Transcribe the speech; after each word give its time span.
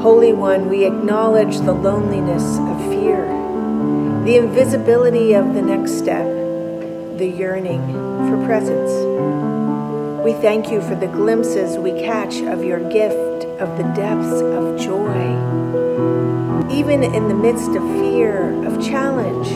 Holy 0.00 0.32
One, 0.32 0.68
we 0.68 0.86
acknowledge 0.86 1.56
the 1.56 1.72
loneliness 1.72 2.44
of 2.58 2.78
fear, 2.88 3.26
the 4.24 4.36
invisibility 4.36 5.32
of 5.32 5.54
the 5.54 5.60
next 5.60 5.98
step, 5.98 6.24
the 7.18 7.26
yearning 7.26 7.84
for 8.28 8.40
presence. 8.46 8.92
We 10.24 10.34
thank 10.34 10.70
you 10.70 10.80
for 10.82 10.94
the 10.94 11.08
glimpses 11.08 11.76
we 11.78 11.90
catch 11.90 12.36
of 12.42 12.62
your 12.62 12.78
gift 12.78 13.46
of 13.58 13.76
the 13.76 13.82
depths 13.96 14.40
of 14.40 14.78
joy. 14.78 15.18
Even 16.70 17.02
in 17.02 17.26
the 17.26 17.34
midst 17.34 17.70
of 17.70 17.82
fear, 17.98 18.52
of 18.68 18.80
challenge, 18.80 19.48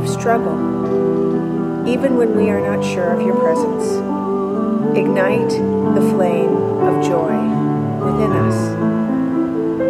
of 0.00 0.08
struggle, 0.08 0.56
even 1.86 2.16
when 2.16 2.34
we 2.34 2.48
are 2.48 2.66
not 2.66 2.82
sure 2.82 3.12
of 3.12 3.20
your 3.20 3.36
presence, 3.36 3.84
ignite 4.96 5.50
the 5.50 6.10
flame 6.16 6.56
of 6.80 7.04
joy 7.04 7.36
within 8.06 8.32
us 8.32 9.01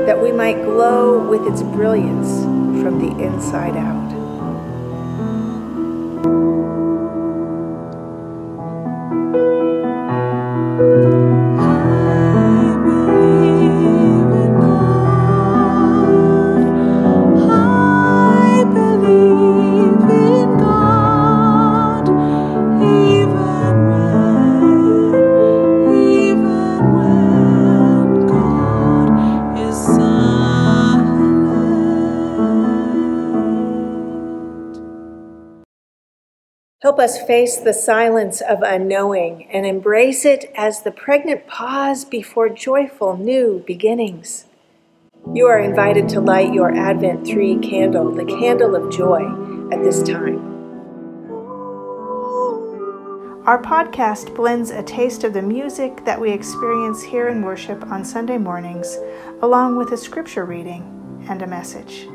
that 0.06 0.20
we 0.20 0.32
might 0.32 0.62
glow 0.62 1.18
with 1.18 1.46
its 1.46 1.62
brilliance 1.62 2.42
from 2.82 2.98
the 2.98 3.24
inside 3.24 3.76
out. 3.76 4.21
Help 36.92 37.00
us 37.00 37.22
face 37.22 37.56
the 37.56 37.72
silence 37.72 38.42
of 38.42 38.60
unknowing 38.60 39.50
and 39.50 39.64
embrace 39.64 40.26
it 40.26 40.52
as 40.54 40.82
the 40.82 40.90
pregnant 40.90 41.46
pause 41.46 42.04
before 42.04 42.50
joyful 42.50 43.16
new 43.16 43.64
beginnings. 43.66 44.44
You 45.32 45.46
are 45.46 45.58
invited 45.58 46.06
to 46.10 46.20
light 46.20 46.52
your 46.52 46.70
Advent 46.76 47.26
3 47.26 47.60
candle, 47.60 48.14
the 48.14 48.26
candle 48.26 48.76
of 48.76 48.92
joy, 48.92 49.22
at 49.72 49.82
this 49.82 50.02
time. 50.02 50.36
Our 53.46 53.62
podcast 53.62 54.34
blends 54.34 54.68
a 54.68 54.82
taste 54.82 55.24
of 55.24 55.32
the 55.32 55.40
music 55.40 56.04
that 56.04 56.20
we 56.20 56.30
experience 56.30 57.02
here 57.02 57.28
in 57.28 57.40
worship 57.40 57.82
on 57.86 58.04
Sunday 58.04 58.36
mornings, 58.36 58.98
along 59.40 59.78
with 59.78 59.92
a 59.92 59.96
scripture 59.96 60.44
reading 60.44 61.24
and 61.30 61.40
a 61.40 61.46
message. 61.46 62.06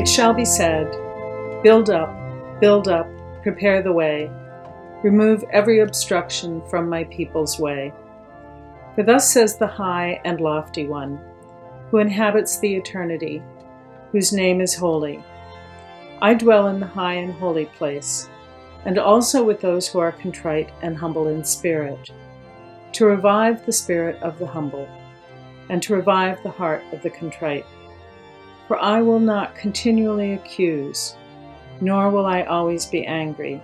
It 0.00 0.08
shall 0.08 0.32
be 0.32 0.46
said, 0.46 0.90
Build 1.62 1.90
up, 1.90 2.10
build 2.58 2.88
up, 2.88 3.06
prepare 3.42 3.82
the 3.82 3.92
way, 3.92 4.30
remove 5.02 5.44
every 5.50 5.80
obstruction 5.80 6.62
from 6.70 6.88
my 6.88 7.04
people's 7.04 7.58
way. 7.58 7.92
For 8.94 9.02
thus 9.02 9.30
says 9.30 9.58
the 9.58 9.66
high 9.66 10.18
and 10.24 10.40
lofty 10.40 10.86
one, 10.86 11.20
who 11.90 11.98
inhabits 11.98 12.58
the 12.58 12.76
eternity, 12.76 13.42
whose 14.10 14.32
name 14.32 14.62
is 14.62 14.74
holy. 14.74 15.22
I 16.22 16.32
dwell 16.32 16.68
in 16.68 16.80
the 16.80 16.86
high 16.86 17.16
and 17.16 17.34
holy 17.34 17.66
place, 17.66 18.30
and 18.86 18.96
also 18.96 19.44
with 19.44 19.60
those 19.60 19.86
who 19.86 19.98
are 19.98 20.12
contrite 20.12 20.70
and 20.80 20.96
humble 20.96 21.28
in 21.28 21.44
spirit, 21.44 22.10
to 22.92 23.04
revive 23.04 23.66
the 23.66 23.72
spirit 23.72 24.16
of 24.22 24.38
the 24.38 24.46
humble, 24.46 24.88
and 25.68 25.82
to 25.82 25.94
revive 25.94 26.42
the 26.42 26.50
heart 26.50 26.82
of 26.90 27.02
the 27.02 27.10
contrite. 27.10 27.66
For 28.70 28.80
I 28.80 29.02
will 29.02 29.18
not 29.18 29.56
continually 29.56 30.34
accuse, 30.34 31.16
nor 31.80 32.08
will 32.08 32.24
I 32.24 32.42
always 32.42 32.86
be 32.86 33.04
angry, 33.04 33.60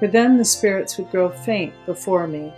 for 0.00 0.08
then 0.08 0.36
the 0.36 0.44
spirits 0.44 0.98
would 0.98 1.12
grow 1.12 1.30
faint 1.30 1.72
before 1.86 2.26
me, 2.26 2.52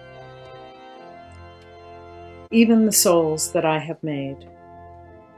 even 2.50 2.86
the 2.86 2.90
souls 2.90 3.52
that 3.52 3.66
I 3.66 3.78
have 3.78 4.02
made. 4.02 4.48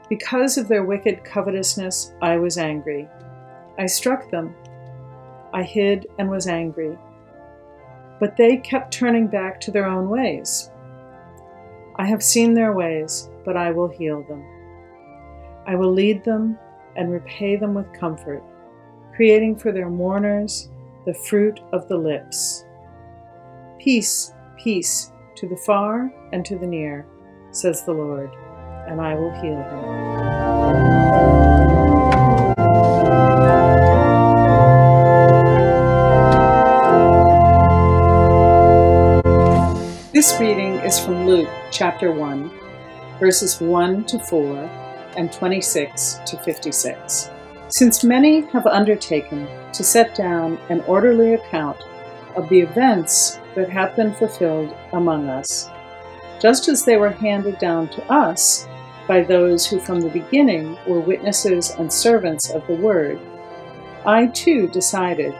Because 0.07 0.57
of 0.57 0.69
their 0.69 0.85
wicked 0.85 1.25
covetousness, 1.25 2.13
I 2.21 2.37
was 2.37 2.57
angry. 2.57 3.09
I 3.77 3.85
struck 3.85 4.31
them. 4.31 4.55
I 5.51 5.63
hid 5.63 6.07
and 6.17 6.29
was 6.29 6.47
angry. 6.47 6.97
But 8.21 8.37
they 8.37 8.55
kept 8.55 8.93
turning 8.93 9.27
back 9.27 9.59
to 9.59 9.71
their 9.71 9.85
own 9.85 10.07
ways. 10.07 10.71
I 11.97 12.05
have 12.05 12.23
seen 12.23 12.53
their 12.53 12.71
ways, 12.71 13.29
but 13.43 13.57
I 13.57 13.71
will 13.71 13.89
heal 13.89 14.23
them. 14.23 14.45
I 15.69 15.75
will 15.75 15.91
lead 15.91 16.23
them 16.23 16.57
and 16.95 17.11
repay 17.11 17.57
them 17.57 17.73
with 17.73 17.91
comfort, 17.91 18.41
creating 19.13 19.57
for 19.57 19.73
their 19.73 19.89
mourners 19.89 20.69
the 21.05 21.13
fruit 21.13 21.59
of 21.73 21.89
the 21.89 21.97
lips. 21.97 22.63
Peace, 23.77 24.31
peace 24.57 25.11
to 25.35 25.45
the 25.45 25.57
far 25.65 26.09
and 26.31 26.45
to 26.45 26.57
the 26.57 26.65
near, 26.65 27.05
says 27.51 27.83
the 27.83 27.91
Lord, 27.91 28.31
and 28.87 29.01
I 29.01 29.15
will 29.15 29.31
heal 29.41 29.57
them. 29.57 30.07
This 40.13 40.39
reading 40.39 40.75
is 40.75 40.97
from 40.97 41.27
Luke 41.27 41.49
chapter 41.71 42.13
1, 42.13 42.49
verses 43.19 43.59
1 43.59 44.05
to 44.05 44.17
4 44.17 44.86
and 45.17 45.31
26 45.31 46.21
to 46.25 46.37
56. 46.37 47.29
Since 47.69 48.03
many 48.03 48.41
have 48.51 48.65
undertaken 48.65 49.47
to 49.73 49.83
set 49.83 50.15
down 50.15 50.57
an 50.69 50.81
orderly 50.81 51.33
account 51.33 51.77
of 52.35 52.47
the 52.49 52.61
events 52.61 53.39
that 53.55 53.69
have 53.69 53.95
been 53.95 54.13
fulfilled 54.13 54.73
among 54.93 55.27
us, 55.27 55.69
just 56.39 56.69
as 56.69 56.85
they 56.85 56.97
were 56.97 57.09
handed 57.09 57.57
down 57.57 57.89
to 57.89 58.11
us 58.11 58.67
by 59.07 59.21
those 59.21 59.65
who 59.65 59.79
from 59.79 59.99
the 59.99 60.09
beginning 60.09 60.77
were 60.87 60.99
witnesses 60.99 61.71
and 61.71 61.91
servants 61.91 62.51
of 62.51 62.65
the 62.67 62.75
Word, 62.75 63.19
I 64.05 64.27
too 64.27 64.67
decided, 64.67 65.33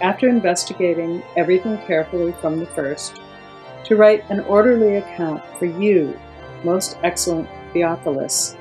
after 0.00 0.28
investigating 0.28 1.22
everything 1.36 1.78
carefully 1.78 2.32
from 2.40 2.58
the 2.58 2.66
first, 2.66 3.20
to 3.84 3.96
write 3.96 4.28
an 4.30 4.40
orderly 4.40 4.96
account 4.96 5.42
for 5.58 5.66
you, 5.66 6.18
most 6.64 6.98
excellent 7.02 7.48
Theophilus, 7.72 8.56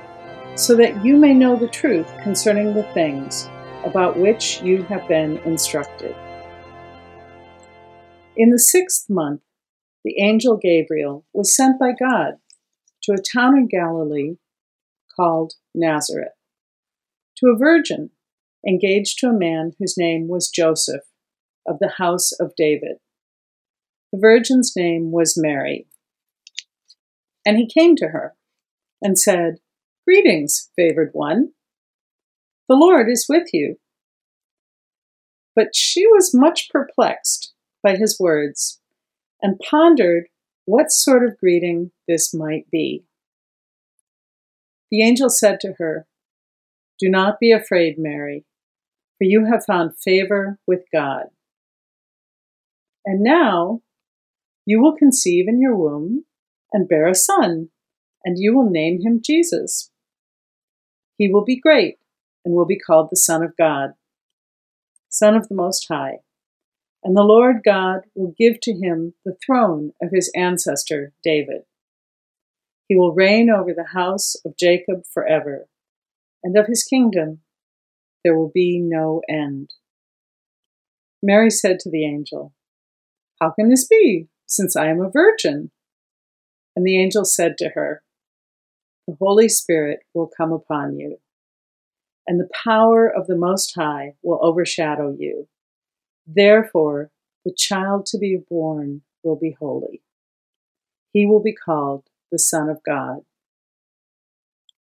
so 0.55 0.75
that 0.75 1.03
you 1.03 1.17
may 1.17 1.33
know 1.33 1.55
the 1.55 1.67
truth 1.67 2.11
concerning 2.23 2.73
the 2.73 2.83
things 2.93 3.49
about 3.85 4.17
which 4.17 4.61
you 4.61 4.83
have 4.83 5.07
been 5.07 5.37
instructed. 5.39 6.15
In 8.35 8.49
the 8.49 8.59
sixth 8.59 9.09
month, 9.09 9.41
the 10.03 10.19
angel 10.19 10.57
Gabriel 10.57 11.25
was 11.33 11.55
sent 11.55 11.79
by 11.79 11.91
God 11.91 12.35
to 13.03 13.13
a 13.13 13.21
town 13.21 13.57
in 13.57 13.67
Galilee 13.67 14.35
called 15.15 15.53
Nazareth, 15.73 16.33
to 17.37 17.47
a 17.47 17.57
virgin 17.57 18.11
engaged 18.67 19.19
to 19.19 19.27
a 19.27 19.33
man 19.33 19.73
whose 19.79 19.97
name 19.97 20.27
was 20.27 20.49
Joseph 20.49 21.03
of 21.67 21.79
the 21.79 21.93
house 21.97 22.31
of 22.31 22.55
David. 22.55 22.97
The 24.11 24.19
virgin's 24.19 24.73
name 24.75 25.11
was 25.11 25.37
Mary. 25.37 25.87
And 27.45 27.57
he 27.57 27.67
came 27.67 27.95
to 27.95 28.09
her 28.09 28.35
and 29.01 29.17
said, 29.17 29.59
Greetings, 30.05 30.69
favored 30.75 31.11
one. 31.13 31.51
The 32.67 32.75
Lord 32.75 33.09
is 33.09 33.27
with 33.29 33.49
you. 33.53 33.77
But 35.55 35.75
she 35.75 36.07
was 36.07 36.33
much 36.33 36.69
perplexed 36.69 37.53
by 37.83 37.95
his 37.95 38.17
words 38.19 38.79
and 39.41 39.59
pondered 39.59 40.25
what 40.65 40.91
sort 40.91 41.23
of 41.23 41.37
greeting 41.37 41.91
this 42.07 42.33
might 42.33 42.69
be. 42.71 43.03
The 44.89 45.03
angel 45.03 45.29
said 45.29 45.59
to 45.61 45.73
her, 45.77 46.07
Do 46.99 47.09
not 47.09 47.39
be 47.39 47.51
afraid, 47.51 47.95
Mary, 47.97 48.45
for 49.17 49.25
you 49.25 49.45
have 49.45 49.65
found 49.65 49.97
favor 49.97 50.59
with 50.65 50.81
God. 50.91 51.25
And 53.05 53.21
now 53.21 53.81
you 54.65 54.81
will 54.81 54.95
conceive 54.95 55.47
in 55.47 55.61
your 55.61 55.75
womb 55.75 56.25
and 56.71 56.87
bear 56.87 57.07
a 57.07 57.15
son, 57.15 57.69
and 58.23 58.37
you 58.37 58.55
will 58.55 58.69
name 58.69 59.01
him 59.01 59.21
Jesus. 59.23 59.90
He 61.21 61.31
will 61.31 61.45
be 61.45 61.59
great 61.59 61.99
and 62.43 62.55
will 62.55 62.65
be 62.65 62.79
called 62.79 63.09
the 63.11 63.15
Son 63.15 63.43
of 63.43 63.55
God, 63.55 63.91
Son 65.09 65.35
of 65.35 65.47
the 65.47 65.55
Most 65.55 65.85
High 65.87 66.21
and 67.03 67.15
the 67.17 67.23
Lord 67.23 67.61
God 67.63 68.01
will 68.15 68.33
give 68.37 68.59
to 68.61 68.73
him 68.73 69.13
the 69.25 69.35
throne 69.45 69.93
of 70.01 70.11
his 70.11 70.31
ancestor 70.35 71.13
David. 71.23 71.63
He 72.87 72.95
will 72.95 73.13
reign 73.13 73.49
over 73.49 73.73
the 73.73 73.89
house 73.93 74.35
of 74.45 74.57
Jacob 74.57 75.03
forever, 75.11 75.67
and 76.43 76.57
of 76.57 76.67
his 76.67 76.83
kingdom 76.83 77.39
there 78.23 78.37
will 78.37 78.51
be 78.53 78.79
no 78.79 79.21
end. 79.29 79.73
Mary 81.23 81.49
said 81.49 81.79
to 81.79 81.89
the 81.89 82.05
angel, 82.05 82.53
How 83.39 83.51
can 83.51 83.69
this 83.69 83.87
be, 83.87 84.27
since 84.45 84.75
I 84.75 84.87
am 84.87 85.01
a 85.01 85.09
virgin? 85.09 85.71
And 86.75 86.85
the 86.85 87.01
angel 87.01 87.25
said 87.25 87.57
to 87.57 87.69
her, 87.69 88.03
The 89.07 89.15
Holy 89.19 89.49
Spirit 89.49 89.99
will 90.13 90.29
come 90.35 90.51
upon 90.51 90.97
you, 90.97 91.19
and 92.27 92.39
the 92.39 92.49
power 92.63 93.07
of 93.07 93.27
the 93.27 93.35
Most 93.35 93.73
High 93.75 94.13
will 94.21 94.39
overshadow 94.41 95.15
you. 95.17 95.47
Therefore, 96.27 97.11
the 97.43 97.53
child 97.53 98.05
to 98.07 98.17
be 98.17 98.37
born 98.49 99.01
will 99.23 99.35
be 99.35 99.55
holy. 99.59 100.01
He 101.13 101.25
will 101.25 101.41
be 101.41 101.53
called 101.53 102.03
the 102.31 102.39
Son 102.39 102.69
of 102.69 102.83
God. 102.85 103.21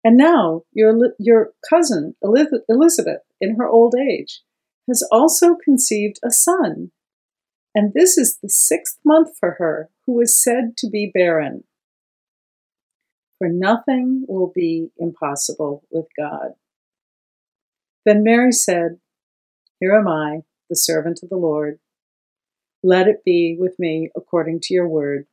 And 0.04 0.16
now 0.16 0.62
your, 0.72 1.14
your 1.18 1.52
cousin 1.68 2.14
Elizabeth, 2.22 3.22
in 3.40 3.56
her 3.56 3.68
old 3.68 3.94
age, 3.94 4.42
has 4.88 5.06
also 5.10 5.54
conceived 5.54 6.18
a 6.24 6.30
son. 6.30 6.90
And 7.74 7.92
this 7.94 8.16
is 8.16 8.38
the 8.42 8.48
sixth 8.48 8.98
month 9.04 9.36
for 9.38 9.56
her, 9.58 9.90
who 10.06 10.20
is 10.20 10.40
said 10.40 10.76
to 10.78 10.88
be 10.88 11.10
barren. 11.12 11.64
For 13.38 13.48
nothing 13.48 14.24
will 14.28 14.52
be 14.52 14.90
impossible 14.98 15.84
with 15.90 16.06
God. 16.18 16.52
Then 18.04 18.22
Mary 18.22 18.52
said, 18.52 18.98
Here 19.80 19.94
am 19.94 20.08
I 20.08 20.42
the 20.68 20.76
servant 20.76 21.20
of 21.22 21.28
the 21.28 21.36
Lord. 21.36 21.78
Let 22.82 23.06
it 23.06 23.24
be 23.24 23.56
with 23.58 23.78
me 23.78 24.10
according 24.16 24.60
to 24.62 24.74
your 24.74 24.88
word. 24.88 25.26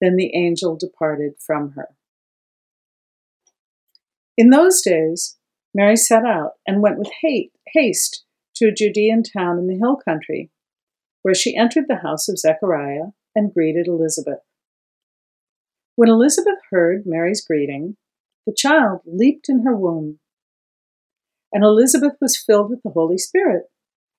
Then 0.00 0.16
the 0.16 0.34
angel 0.34 0.76
departed 0.76 1.34
from 1.44 1.72
her. 1.72 1.88
In 4.36 4.50
those 4.50 4.80
days, 4.80 5.36
Mary 5.74 5.96
set 5.96 6.24
out 6.24 6.52
and 6.66 6.82
went 6.82 6.98
with 6.98 7.10
haste 7.74 8.24
to 8.56 8.68
a 8.68 8.72
Judean 8.72 9.22
town 9.22 9.58
in 9.58 9.66
the 9.66 9.76
hill 9.76 9.96
country, 9.96 10.50
where 11.22 11.34
she 11.34 11.56
entered 11.56 11.84
the 11.88 11.96
house 11.96 12.28
of 12.28 12.38
Zechariah 12.38 13.12
and 13.34 13.52
greeted 13.52 13.86
Elizabeth. 13.86 14.40
When 16.00 16.08
Elizabeth 16.08 16.60
heard 16.70 17.02
Mary's 17.04 17.44
greeting, 17.44 17.98
the 18.46 18.54
child 18.56 19.02
leaped 19.04 19.50
in 19.50 19.64
her 19.64 19.76
womb, 19.76 20.18
and 21.52 21.62
Elizabeth 21.62 22.14
was 22.22 22.42
filled 22.42 22.70
with 22.70 22.82
the 22.82 22.92
Holy 22.92 23.18
Spirit 23.18 23.64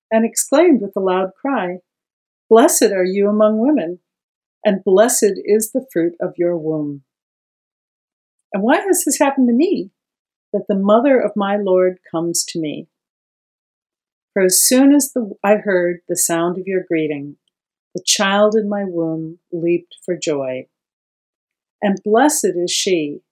and 0.08 0.24
exclaimed 0.24 0.80
with 0.80 0.92
a 0.96 1.00
loud 1.00 1.30
cry, 1.40 1.78
Blessed 2.48 2.92
are 2.92 3.04
you 3.04 3.28
among 3.28 3.58
women, 3.58 3.98
and 4.64 4.84
blessed 4.84 5.40
is 5.44 5.72
the 5.72 5.84
fruit 5.92 6.12
of 6.20 6.34
your 6.36 6.56
womb. 6.56 7.02
And 8.52 8.62
why 8.62 8.76
has 8.76 9.02
this 9.04 9.18
happened 9.18 9.48
to 9.48 9.52
me, 9.52 9.90
that 10.52 10.66
the 10.68 10.78
mother 10.78 11.18
of 11.18 11.32
my 11.34 11.56
Lord 11.56 11.98
comes 12.08 12.44
to 12.50 12.60
me? 12.60 12.86
For 14.34 14.44
as 14.44 14.62
soon 14.62 14.94
as 14.94 15.10
the, 15.12 15.32
I 15.42 15.56
heard 15.56 16.02
the 16.08 16.16
sound 16.16 16.58
of 16.58 16.68
your 16.68 16.84
greeting, 16.86 17.38
the 17.92 18.04
child 18.06 18.54
in 18.54 18.68
my 18.68 18.84
womb 18.84 19.40
leaped 19.50 19.96
for 20.04 20.16
joy. 20.16 20.68
And 21.82 21.98
blessed 22.04 22.52
is 22.54 22.70
she 22.70 23.22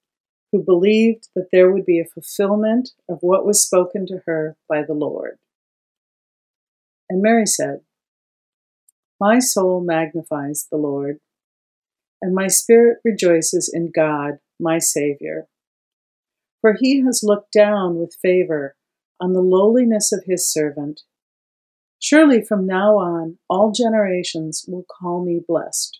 who 0.50 0.62
believed 0.62 1.28
that 1.37 1.49
there 1.52 1.71
would 1.71 1.87
be 1.87 2.00
a 2.00 2.04
fulfillment 2.04 2.90
of 3.09 3.19
what 3.21 3.47
was 3.47 3.62
spoken 3.62 4.07
to 4.07 4.23
her 4.26 4.57
by 4.69 4.83
the 4.83 4.95
Lord. 4.95 5.38
And 7.09 7.23
Mary 7.23 7.47
said, 7.47 7.80
My 9.21 9.38
soul 9.38 9.80
magnifies 9.80 10.66
the 10.71 10.76
Lord, 10.76 11.21
and 12.21 12.35
my 12.35 12.49
spirit 12.49 12.99
rejoices 13.04 13.71
in 13.73 13.92
God, 13.95 14.38
my 14.59 14.78
Savior. 14.78 15.47
For 16.61 16.76
he 16.78 17.02
has 17.04 17.23
looked 17.23 17.52
down 17.52 17.97
with 17.97 18.19
favor 18.21 18.75
on 19.21 19.33
the 19.33 19.40
lowliness 19.40 20.12
of 20.12 20.25
his 20.26 20.50
servant. 20.50 21.02
Surely 21.99 22.42
from 22.42 22.66
now 22.66 22.97
on 22.97 23.38
all 23.49 23.71
generations 23.73 24.64
will 24.66 24.85
call 24.85 25.25
me 25.25 25.40
blessed. 25.47 26.00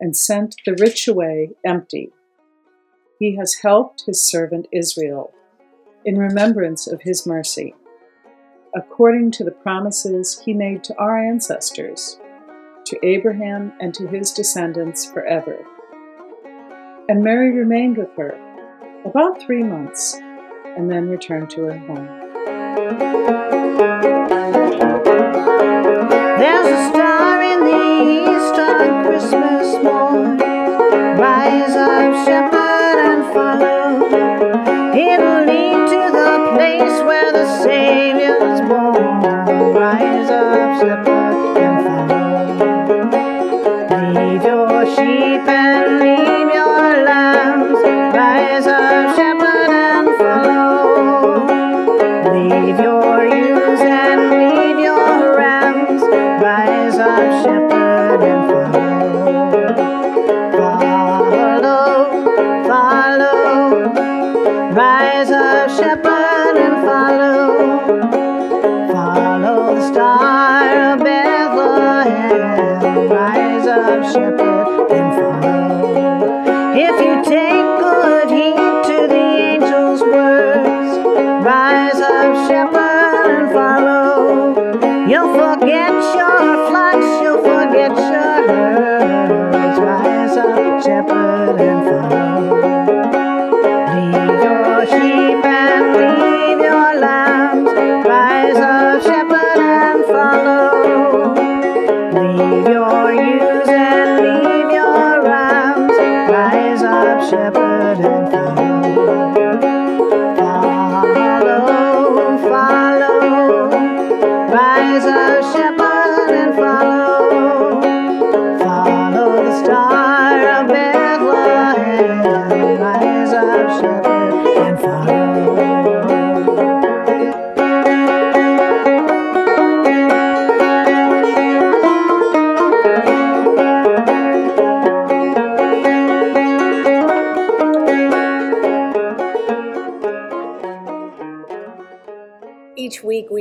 and 0.00 0.16
sent 0.16 0.56
the 0.64 0.76
rich 0.80 1.06
away 1.06 1.50
empty. 1.64 2.10
He 3.18 3.36
has 3.36 3.56
helped 3.62 4.04
his 4.06 4.26
servant 4.26 4.66
Israel 4.72 5.32
in 6.04 6.16
remembrance 6.16 6.86
of 6.86 7.02
his 7.02 7.26
mercy 7.26 7.74
according 8.74 9.30
to 9.32 9.44
the 9.44 9.50
promises 9.50 10.40
he 10.44 10.54
made 10.54 10.84
to 10.84 10.96
our 10.96 11.18
ancestors, 11.18 12.20
to 12.84 12.98
Abraham 13.04 13.72
and 13.80 13.92
to 13.94 14.06
his 14.06 14.32
descendants 14.32 15.10
forever. 15.10 15.64
And 17.08 17.24
Mary 17.24 17.52
remained 17.52 17.96
with 17.98 18.14
her 18.16 18.38
about 19.04 19.42
three 19.42 19.62
months 19.62 20.14
and 20.76 20.90
then 20.90 21.08
returned 21.08 21.50
to 21.50 21.62
her 21.62 21.78
home. 21.78 22.30
There's 25.32 26.66
a 26.66 26.88
star 26.90 27.42
in 27.42 27.60
the 27.64 27.82
east 28.26 28.56
on 28.58 29.04
Christmas 29.04 29.66
morn. 29.84 30.38
Rise 31.18 31.76
up, 31.76 32.12
shepherd, 32.26 32.98
and 33.10 33.22
follow. 33.32 34.06
It'll 34.92 35.44
lead 35.50 35.80
to 35.94 36.02
the 36.18 36.32
place 36.56 36.96
where 37.08 37.30
the 37.32 37.46
Savior's 37.62 38.60
born. 38.68 39.22
Rise 39.74 40.30
up, 40.30 40.80
shepherd, 40.80 41.36
and 41.58 41.76
follow. 41.86 42.30
Leave 44.14 44.42
your 44.42 44.84
sheep 44.96 45.46
and 45.48 46.00
leave 46.00 46.39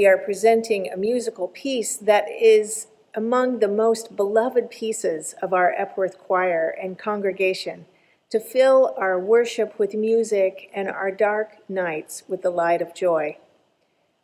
are 0.10 0.18
presenting 0.18 0.92
a 0.92 0.98
musical 0.98 1.48
piece 1.48 1.96
that 1.96 2.26
is 2.30 2.88
among 3.16 3.60
the 3.60 3.68
most 3.68 4.16
beloved 4.16 4.70
pieces 4.70 5.36
of 5.42 5.54
our 5.54 5.74
Epworth 5.78 6.18
choir 6.18 6.76
and 6.82 6.98
congregation 6.98 7.86
to 8.30 8.40
fill 8.40 8.94
our 8.98 9.20
worship 9.20 9.80
with 9.80 9.94
music 9.94 10.70
and 10.74 10.88
our 10.90 11.12
dark 11.12 11.58
nights 11.70 12.24
with 12.28 12.42
the 12.42 12.50
light 12.50 12.82
of 12.82 12.94
joy. 12.94 13.38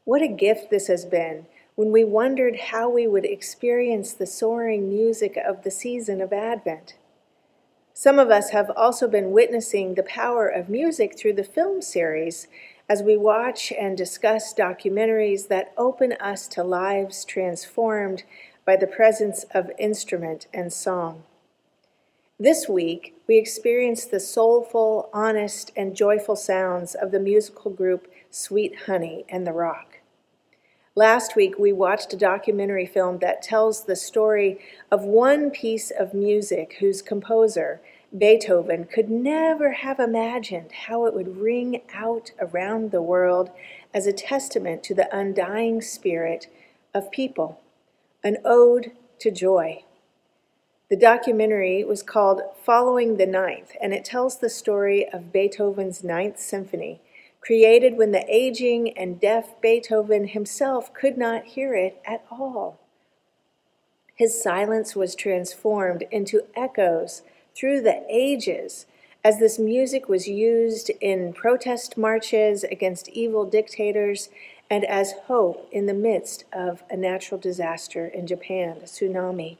What 0.04 0.22
a 0.22 0.28
gift 0.28 0.70
this 0.70 0.88
has 0.88 1.06
been 1.06 1.48
when 1.76 1.92
we 1.92 2.04
wondered 2.04 2.56
how 2.72 2.90
we 2.90 3.08
would 3.08 3.26
experience 3.26 4.14
the 4.14 4.28
soaring 4.28 4.90
music 4.90 5.38
of 5.38 5.64
the 5.64 5.72
season 5.72 6.22
of 6.22 6.32
Advent. 6.32 6.96
Some 7.94 8.20
of 8.20 8.30
us 8.30 8.50
have 8.50 8.72
also 8.76 9.08
been 9.08 9.32
witnessing 9.32 9.96
the 9.96 10.04
power 10.04 10.48
of 10.48 10.70
music 10.70 11.18
through 11.18 11.34
the 11.34 11.44
film 11.44 11.82
series 11.82 12.48
as 12.88 13.02
we 13.02 13.18
watch 13.18 13.72
and 13.72 13.98
discuss 13.98 14.54
documentaries 14.54 15.48
that 15.48 15.74
open 15.78 16.14
us 16.14 16.48
to 16.48 16.64
lives 16.64 17.26
transformed 17.26 18.24
by 18.66 18.76
the 18.76 18.88
presence 18.88 19.46
of 19.54 19.72
instrument 19.78 20.48
and 20.54 20.72
song. 20.72 21.24
This 22.40 22.68
week, 22.68 23.16
we 23.28 23.38
experienced 23.38 24.12
the 24.12 24.20
soulful, 24.20 25.10
honest, 25.14 25.72
and 25.76 25.96
joyful 25.96 26.36
sounds 26.36 26.94
of 26.94 27.12
the 27.12 27.20
musical 27.20 27.72
group 27.72 28.12
Sweet 28.30 28.76
Honey 28.88 29.24
in 29.30 29.46
the 29.46 29.54
Rock. 29.54 30.00
Last 30.96 31.36
week, 31.36 31.58
we 31.58 31.74
watched 31.74 32.14
a 32.14 32.18
documentary 32.18 32.86
film 32.86 33.20
that 33.20 33.42
tells 33.42 33.86
the 33.86 33.96
story 33.96 34.60
of 34.92 35.04
one 35.04 35.50
piece 35.50 35.92
of 35.92 36.14
music 36.14 36.78
whose 36.80 37.02
composer, 37.02 37.82
Beethoven, 38.18 38.86
could 38.86 39.10
never 39.10 39.72
have 39.72 40.00
imagined 40.00 40.72
how 40.88 41.06
it 41.06 41.14
would 41.14 41.38
ring 41.38 41.82
out 41.94 42.32
around 42.40 42.92
the 42.92 43.02
world 43.02 43.50
as 43.94 44.08
a 44.08 44.14
testament 44.14 44.84
to 44.84 44.94
the 44.94 45.14
undying 45.16 45.82
spirit 45.82 46.48
of 46.94 47.12
people, 47.12 47.60
an 48.24 48.38
ode 48.46 48.92
to 49.20 49.32
joy. 49.32 49.84
The 50.90 50.96
documentary 50.96 51.84
was 51.84 52.04
called 52.04 52.42
Following 52.64 53.18
the 53.18 53.26
Ninth, 53.26 53.72
and 53.82 53.94
it 53.94 54.06
tells 54.06 54.38
the 54.38 54.50
story 54.50 55.10
of 55.10 55.34
Beethoven's 55.34 56.04
Ninth 56.04 56.40
Symphony, 56.40 57.02
created 57.42 57.98
when 57.98 58.12
the 58.12 58.26
aging 58.34 58.98
and 58.98 59.20
deaf 59.20 59.60
Beethoven 59.62 60.28
himself 60.28 60.94
could 60.94 61.18
not 61.18 61.46
hear 61.46 61.76
it 61.76 62.02
at 62.06 62.24
all. 62.32 62.80
His 64.16 64.42
silence 64.42 64.96
was 64.96 65.16
transformed 65.16 66.04
into 66.12 66.44
echoes 66.56 67.24
through 67.56 67.82
the 67.82 68.04
ages 68.10 68.86
as 69.24 69.40
this 69.40 69.58
music 69.58 70.08
was 70.08 70.28
used 70.28 70.92
in 71.02 71.34
protest 71.34 71.98
marches 71.98 72.64
against 72.64 73.10
evil 73.10 73.46
dictators 73.46 74.30
and 74.70 74.84
as 74.86 75.14
hope 75.28 75.68
in 75.72 75.86
the 75.86 75.94
midst 75.94 76.44
of 76.54 76.84
a 76.90 76.98
natural 76.98 77.40
disaster 77.40 78.08
in 78.08 78.28
Japan, 78.28 78.78
a 78.82 78.86
tsunami. 78.86 79.58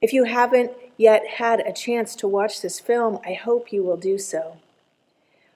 If 0.00 0.12
you 0.12 0.24
haven't 0.24 0.72
yet 0.96 1.26
had 1.38 1.60
a 1.60 1.72
chance 1.72 2.14
to 2.16 2.28
watch 2.28 2.60
this 2.60 2.80
film, 2.80 3.18
I 3.24 3.32
hope 3.34 3.72
you 3.72 3.82
will 3.82 3.96
do 3.96 4.18
so. 4.18 4.58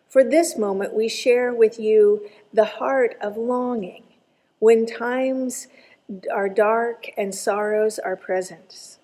For 0.09 0.25
this 0.25 0.57
moment, 0.57 0.95
we 0.95 1.09
share 1.09 1.53
with 1.53 1.79
you 1.79 2.29
the 2.53 2.65
heart 2.65 3.17
of 3.21 3.37
longing 3.37 4.05
when 4.59 4.87
times 4.87 5.69
are 6.33 6.49
dark 6.49 7.11
and 7.17 7.35
sorrows 7.35 7.99
are 7.99 8.17
present, 8.17 8.98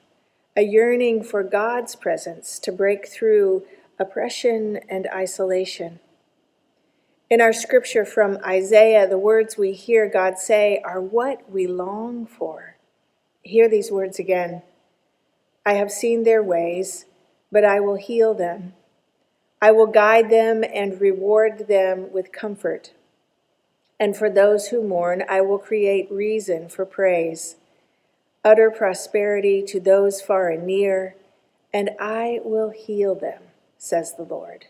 a 0.56 0.62
yearning 0.62 1.24
for 1.24 1.42
God's 1.42 1.96
presence 1.96 2.60
to 2.60 2.70
break 2.70 3.08
through 3.08 3.64
oppression 3.98 4.78
and 4.88 5.08
isolation. 5.12 5.98
In 7.28 7.40
our 7.40 7.52
scripture 7.52 8.04
from 8.04 8.38
Isaiah, 8.46 9.08
the 9.08 9.18
words 9.18 9.58
we 9.58 9.72
hear 9.72 10.08
God 10.08 10.38
say 10.38 10.80
are 10.84 11.00
what 11.00 11.50
we 11.50 11.66
long 11.66 12.26
for. 12.26 12.76
Hear 13.42 13.68
these 13.68 13.90
words 13.90 14.20
again. 14.20 14.62
I 15.66 15.72
have 15.74 15.90
seen 15.90 16.22
their 16.22 16.42
ways, 16.42 17.06
but 17.50 17.64
I 17.64 17.80
will 17.80 17.96
heal 17.96 18.34
them. 18.34 18.74
I 19.60 19.72
will 19.72 19.86
guide 19.86 20.30
them 20.30 20.62
and 20.62 21.00
reward 21.00 21.66
them 21.66 22.12
with 22.12 22.30
comfort. 22.30 22.92
And 23.98 24.16
for 24.16 24.30
those 24.30 24.68
who 24.68 24.86
mourn, 24.86 25.24
I 25.28 25.40
will 25.40 25.58
create 25.58 26.12
reason 26.12 26.68
for 26.68 26.84
praise, 26.84 27.56
utter 28.44 28.70
prosperity 28.70 29.62
to 29.62 29.80
those 29.80 30.20
far 30.20 30.50
and 30.50 30.66
near, 30.66 31.16
and 31.72 31.90
I 31.98 32.40
will 32.44 32.70
heal 32.70 33.14
them, 33.14 33.42
says 33.78 34.14
the 34.14 34.22
Lord. 34.22 34.66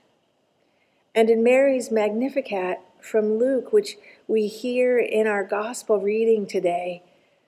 And 1.15 1.29
in 1.29 1.43
Mary's 1.43 1.91
Magnificat 1.91 2.81
from 3.01 3.39
Luke, 3.39 3.73
which 3.73 3.97
we 4.27 4.47
hear 4.47 4.99
in 4.99 5.27
our 5.27 5.45
gospel 5.45 6.01
reading 6.01 6.47
today, 6.47 7.03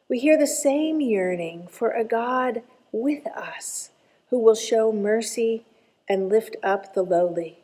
we 0.09 0.19
hear 0.19 0.39
the 0.39 0.47
same 0.47 1.01
yearning 1.01 1.69
for 1.69 1.91
a 1.91 2.05
God 2.05 2.63
with 2.93 3.27
us 3.27 3.91
who 4.31 4.39
will 4.39 4.55
show 4.55 4.93
mercy 4.93 5.65
and 6.09 6.29
lift 6.29 6.57
up 6.63 6.95
the 6.95 7.03
lowly. 7.03 7.59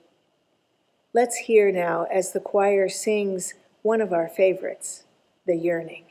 Let's 1.14 1.36
hear 1.36 1.70
now 1.70 2.06
as 2.10 2.32
the 2.32 2.40
choir 2.40 2.88
sings 2.88 3.54
one 3.82 4.00
of 4.00 4.12
our 4.12 4.28
favorites, 4.28 5.04
The 5.46 5.56
Yearning. 5.56 6.04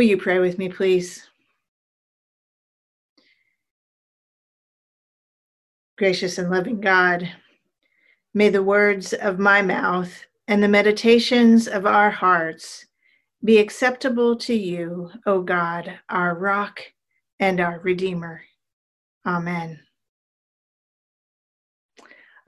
Will 0.00 0.06
you 0.06 0.16
pray 0.16 0.38
with 0.38 0.56
me, 0.56 0.70
please? 0.70 1.28
Gracious 5.98 6.38
and 6.38 6.48
loving 6.48 6.80
God, 6.80 7.30
may 8.32 8.48
the 8.48 8.62
words 8.62 9.12
of 9.12 9.38
my 9.38 9.60
mouth 9.60 10.24
and 10.48 10.62
the 10.62 10.68
meditations 10.68 11.68
of 11.68 11.84
our 11.84 12.10
hearts 12.10 12.86
be 13.44 13.58
acceptable 13.58 14.36
to 14.36 14.54
you, 14.54 15.10
O 15.26 15.42
God, 15.42 15.98
our 16.08 16.34
rock 16.34 16.80
and 17.38 17.60
our 17.60 17.78
Redeemer. 17.80 18.40
Amen. 19.26 19.80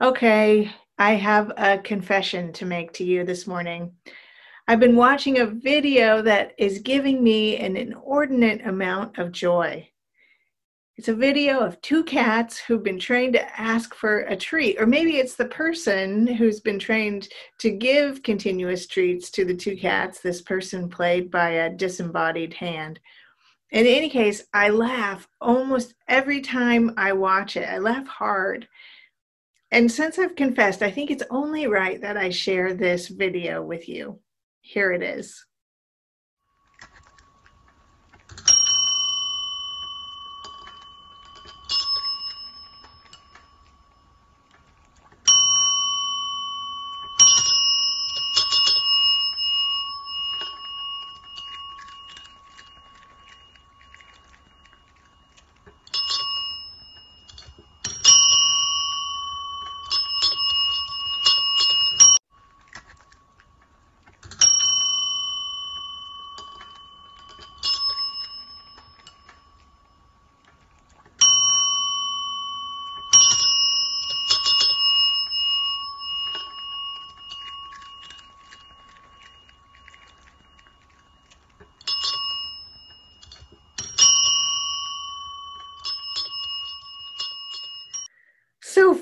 Okay, 0.01 0.71
I 0.97 1.11
have 1.11 1.51
a 1.55 1.77
confession 1.77 2.51
to 2.53 2.65
make 2.65 2.93
to 2.93 3.03
you 3.03 3.23
this 3.23 3.45
morning. 3.45 3.91
I've 4.65 4.79
been 4.79 4.95
watching 4.95 5.39
a 5.39 5.45
video 5.45 6.21
that 6.21 6.53
is 6.57 6.79
giving 6.79 7.21
me 7.21 7.57
an 7.57 7.75
inordinate 7.75 8.65
amount 8.65 9.17
of 9.17 9.33
joy. 9.33 9.89
It's 10.95 11.09
a 11.09 11.13
video 11.13 11.59
of 11.59 11.81
two 11.81 12.05
cats 12.05 12.59
who've 12.59 12.81
been 12.81 12.99
trained 12.99 13.33
to 13.33 13.59
ask 13.59 13.93
for 13.93 14.19
a 14.19 14.37
treat, 14.37 14.79
or 14.79 14.85
maybe 14.85 15.17
it's 15.17 15.35
the 15.35 15.49
person 15.49 16.25
who's 16.27 16.61
been 16.61 16.79
trained 16.79 17.27
to 17.59 17.71
give 17.71 18.23
continuous 18.23 18.87
treats 18.87 19.29
to 19.31 19.43
the 19.43 19.53
two 19.53 19.75
cats, 19.75 20.21
this 20.21 20.41
person 20.41 20.87
played 20.87 21.29
by 21.29 21.49
a 21.49 21.69
disembodied 21.69 22.53
hand. 22.53 23.01
In 23.71 23.85
any 23.85 24.09
case, 24.09 24.45
I 24.53 24.69
laugh 24.69 25.27
almost 25.41 25.93
every 26.07 26.39
time 26.39 26.93
I 26.95 27.11
watch 27.11 27.57
it. 27.57 27.67
I 27.67 27.79
laugh 27.79 28.07
hard. 28.07 28.69
And 29.71 29.91
since 29.91 30.17
I've 30.17 30.37
confessed, 30.37 30.81
I 30.81 30.91
think 30.91 31.11
it's 31.11 31.23
only 31.29 31.67
right 31.67 31.99
that 31.99 32.15
I 32.15 32.29
share 32.29 32.73
this 32.73 33.09
video 33.09 33.61
with 33.61 33.89
you. 33.89 34.19
Here 34.63 34.93
it 34.93 35.03
is. 35.03 35.45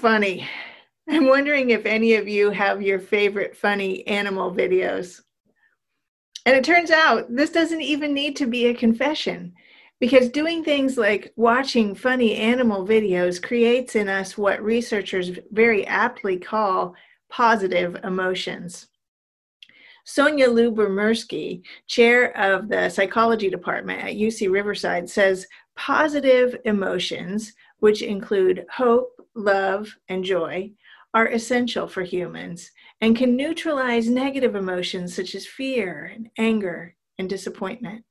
Funny. 0.01 0.47
I'm 1.07 1.27
wondering 1.27 1.69
if 1.69 1.85
any 1.85 2.15
of 2.15 2.27
you 2.27 2.49
have 2.49 2.81
your 2.81 2.97
favorite 2.97 3.55
funny 3.55 4.05
animal 4.07 4.51
videos. 4.51 5.21
And 6.47 6.55
it 6.55 6.63
turns 6.63 6.89
out 6.89 7.27
this 7.29 7.51
doesn't 7.51 7.81
even 7.81 8.11
need 8.11 8.35
to 8.37 8.47
be 8.47 8.65
a 8.65 8.73
confession 8.73 9.53
because 9.99 10.29
doing 10.29 10.63
things 10.63 10.97
like 10.97 11.31
watching 11.35 11.93
funny 11.93 12.35
animal 12.35 12.83
videos 12.83 13.39
creates 13.39 13.95
in 13.95 14.09
us 14.09 14.35
what 14.35 14.63
researchers 14.63 15.37
very 15.51 15.85
aptly 15.85 16.35
call 16.35 16.95
positive 17.29 17.95
emotions. 18.03 18.87
Sonja 20.07 20.47
Lyubomirsky, 20.47 21.61
chair 21.85 22.35
of 22.35 22.69
the 22.69 22.89
psychology 22.89 23.51
department 23.51 24.01
at 24.01 24.15
UC 24.15 24.49
Riverside, 24.49 25.07
says 25.07 25.45
positive 25.75 26.57
emotions, 26.65 27.53
which 27.81 28.01
include 28.01 28.65
hope, 28.75 29.20
love, 29.35 29.95
and 30.09 30.23
joy, 30.23 30.71
are 31.13 31.27
essential 31.27 31.87
for 31.87 32.03
humans 32.03 32.71
and 33.01 33.17
can 33.17 33.35
neutralize 33.35 34.09
negative 34.09 34.55
emotions 34.55 35.15
such 35.15 35.35
as 35.35 35.45
fear 35.45 36.11
and 36.13 36.29
anger 36.37 36.95
and 37.17 37.29
disappointment. 37.29 38.03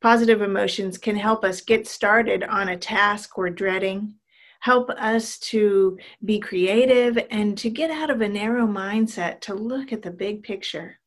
Positive 0.00 0.40
emotions 0.40 0.96
can 0.96 1.16
help 1.16 1.44
us 1.44 1.60
get 1.60 1.86
started 1.86 2.42
on 2.44 2.70
a 2.70 2.76
task 2.76 3.36
we're 3.36 3.50
dreading, 3.50 4.14
help 4.60 4.88
us 4.90 5.38
to 5.38 5.98
be 6.24 6.38
creative, 6.38 7.18
and 7.30 7.58
to 7.58 7.68
get 7.68 7.90
out 7.90 8.08
of 8.08 8.22
a 8.22 8.28
narrow 8.28 8.66
mindset 8.66 9.40
to 9.40 9.54
look 9.54 9.92
at 9.92 10.00
the 10.00 10.10
big 10.10 10.42
picture. 10.42 10.99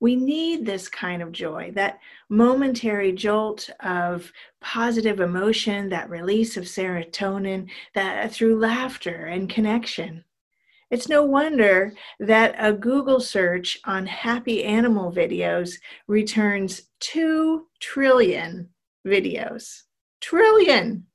We 0.00 0.14
need 0.14 0.64
this 0.64 0.88
kind 0.88 1.22
of 1.22 1.32
joy, 1.32 1.72
that 1.74 1.98
momentary 2.28 3.12
jolt 3.12 3.68
of 3.80 4.32
positive 4.60 5.20
emotion, 5.20 5.88
that 5.88 6.08
release 6.08 6.56
of 6.56 6.64
serotonin, 6.64 7.68
that 7.94 8.26
uh, 8.26 8.28
through 8.28 8.60
laughter 8.60 9.26
and 9.26 9.50
connection. 9.50 10.24
It's 10.90 11.08
no 11.08 11.22
wonder 11.22 11.92
that 12.18 12.54
a 12.58 12.72
Google 12.72 13.20
search 13.20 13.78
on 13.84 14.06
happy 14.06 14.64
animal 14.64 15.12
videos 15.12 15.74
returns 16.06 16.82
2 17.00 17.66
trillion 17.80 18.70
videos. 19.06 19.82
Trillion! 20.20 21.06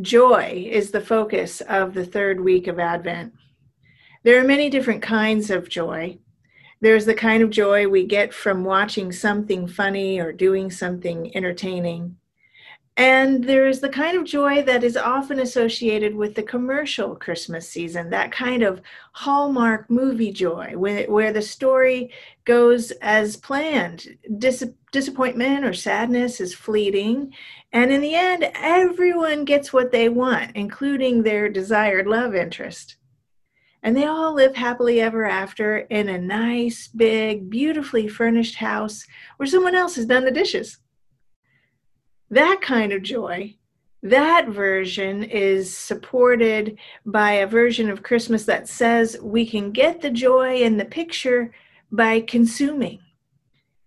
Joy 0.00 0.68
is 0.70 0.90
the 0.90 1.00
focus 1.00 1.62
of 1.62 1.94
the 1.94 2.04
third 2.04 2.40
week 2.40 2.66
of 2.66 2.78
Advent. 2.78 3.32
There 4.22 4.38
are 4.38 4.46
many 4.46 4.68
different 4.68 5.02
kinds 5.02 5.50
of 5.50 5.68
joy. 5.68 6.18
There's 6.86 7.04
the 7.04 7.14
kind 7.14 7.42
of 7.42 7.50
joy 7.50 7.88
we 7.88 8.04
get 8.04 8.32
from 8.32 8.62
watching 8.62 9.10
something 9.10 9.66
funny 9.66 10.20
or 10.20 10.30
doing 10.30 10.70
something 10.70 11.36
entertaining. 11.36 12.16
And 12.96 13.42
there's 13.42 13.80
the 13.80 13.88
kind 13.88 14.16
of 14.16 14.22
joy 14.22 14.62
that 14.62 14.84
is 14.84 14.96
often 14.96 15.40
associated 15.40 16.14
with 16.14 16.36
the 16.36 16.44
commercial 16.44 17.16
Christmas 17.16 17.68
season, 17.68 18.10
that 18.10 18.30
kind 18.30 18.62
of 18.62 18.82
Hallmark 19.14 19.90
movie 19.90 20.32
joy, 20.32 20.74
where, 20.76 21.32
the 21.32 21.42
story 21.42 22.12
goes 22.44 22.92
as 23.02 23.36
planned. 23.36 24.16
Dis- 24.38 24.70
disappointment 24.92 25.64
or 25.64 25.72
sadness 25.72 26.40
is 26.40 26.54
fleeting. 26.54 27.34
And 27.72 27.90
in 27.90 28.00
the 28.00 28.14
end, 28.14 28.48
everyone 28.54 29.44
gets 29.44 29.72
what 29.72 29.90
they 29.90 30.08
want, 30.08 30.52
including 30.54 31.24
their 31.24 31.48
desired 31.48 32.06
love 32.06 32.36
interest 32.36 32.94
and 33.86 33.96
they 33.96 34.04
all 34.04 34.34
live 34.34 34.56
happily 34.56 35.00
ever 35.00 35.24
after 35.24 35.78
in 35.78 36.08
a 36.08 36.18
nice, 36.18 36.88
big, 36.88 37.48
beautifully 37.48 38.08
furnished 38.08 38.56
house 38.56 39.06
where 39.36 39.46
someone 39.46 39.76
else 39.76 39.94
has 39.94 40.06
done 40.06 40.24
the 40.24 40.32
dishes. 40.32 40.78
That 42.28 42.58
kind 42.60 42.92
of 42.92 43.04
joy, 43.04 43.54
that 44.02 44.48
version 44.48 45.22
is 45.22 45.76
supported 45.76 46.76
by 47.04 47.34
a 47.34 47.46
version 47.46 47.88
of 47.88 48.02
Christmas 48.02 48.44
that 48.46 48.68
says 48.68 49.18
we 49.22 49.46
can 49.46 49.70
get 49.70 50.00
the 50.00 50.10
joy 50.10 50.56
in 50.62 50.78
the 50.78 50.84
picture 50.84 51.52
by 51.92 52.22
consuming. 52.22 52.98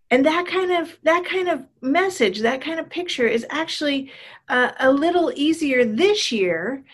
And 0.09 0.25
that 0.25 0.47
kind 0.47 0.71
of 0.71 0.97
that 1.03 1.25
kind 1.25 1.49
of 1.49 1.65
message, 1.81 2.39
that 2.39 2.61
kind 2.61 2.79
of 2.79 2.89
picture 2.89 3.27
is 3.27 3.45
actually 3.49 4.13
uh, 4.47 4.71
a 4.79 4.93
little 4.93 5.33
easier 5.35 5.83
this 5.83 6.31
year 6.31 6.85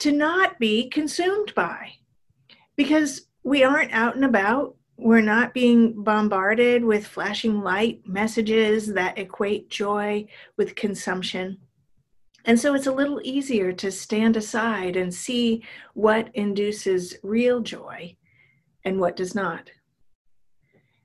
to 0.00 0.12
not 0.12 0.58
be 0.58 0.90
consumed 0.90 1.54
by 1.54 1.92
because 2.80 3.26
we 3.44 3.62
aren't 3.62 3.92
out 3.92 4.14
and 4.14 4.24
about. 4.24 4.74
We're 4.96 5.20
not 5.20 5.52
being 5.52 6.02
bombarded 6.02 6.82
with 6.82 7.06
flashing 7.06 7.60
light 7.60 8.00
messages 8.06 8.94
that 8.94 9.18
equate 9.18 9.68
joy 9.68 10.28
with 10.56 10.76
consumption. 10.76 11.58
And 12.46 12.58
so 12.58 12.72
it's 12.72 12.86
a 12.86 12.92
little 12.92 13.20
easier 13.22 13.70
to 13.74 13.92
stand 13.92 14.34
aside 14.38 14.96
and 14.96 15.12
see 15.12 15.62
what 15.92 16.30
induces 16.32 17.16
real 17.22 17.60
joy 17.60 18.16
and 18.82 18.98
what 18.98 19.14
does 19.14 19.34
not. 19.34 19.70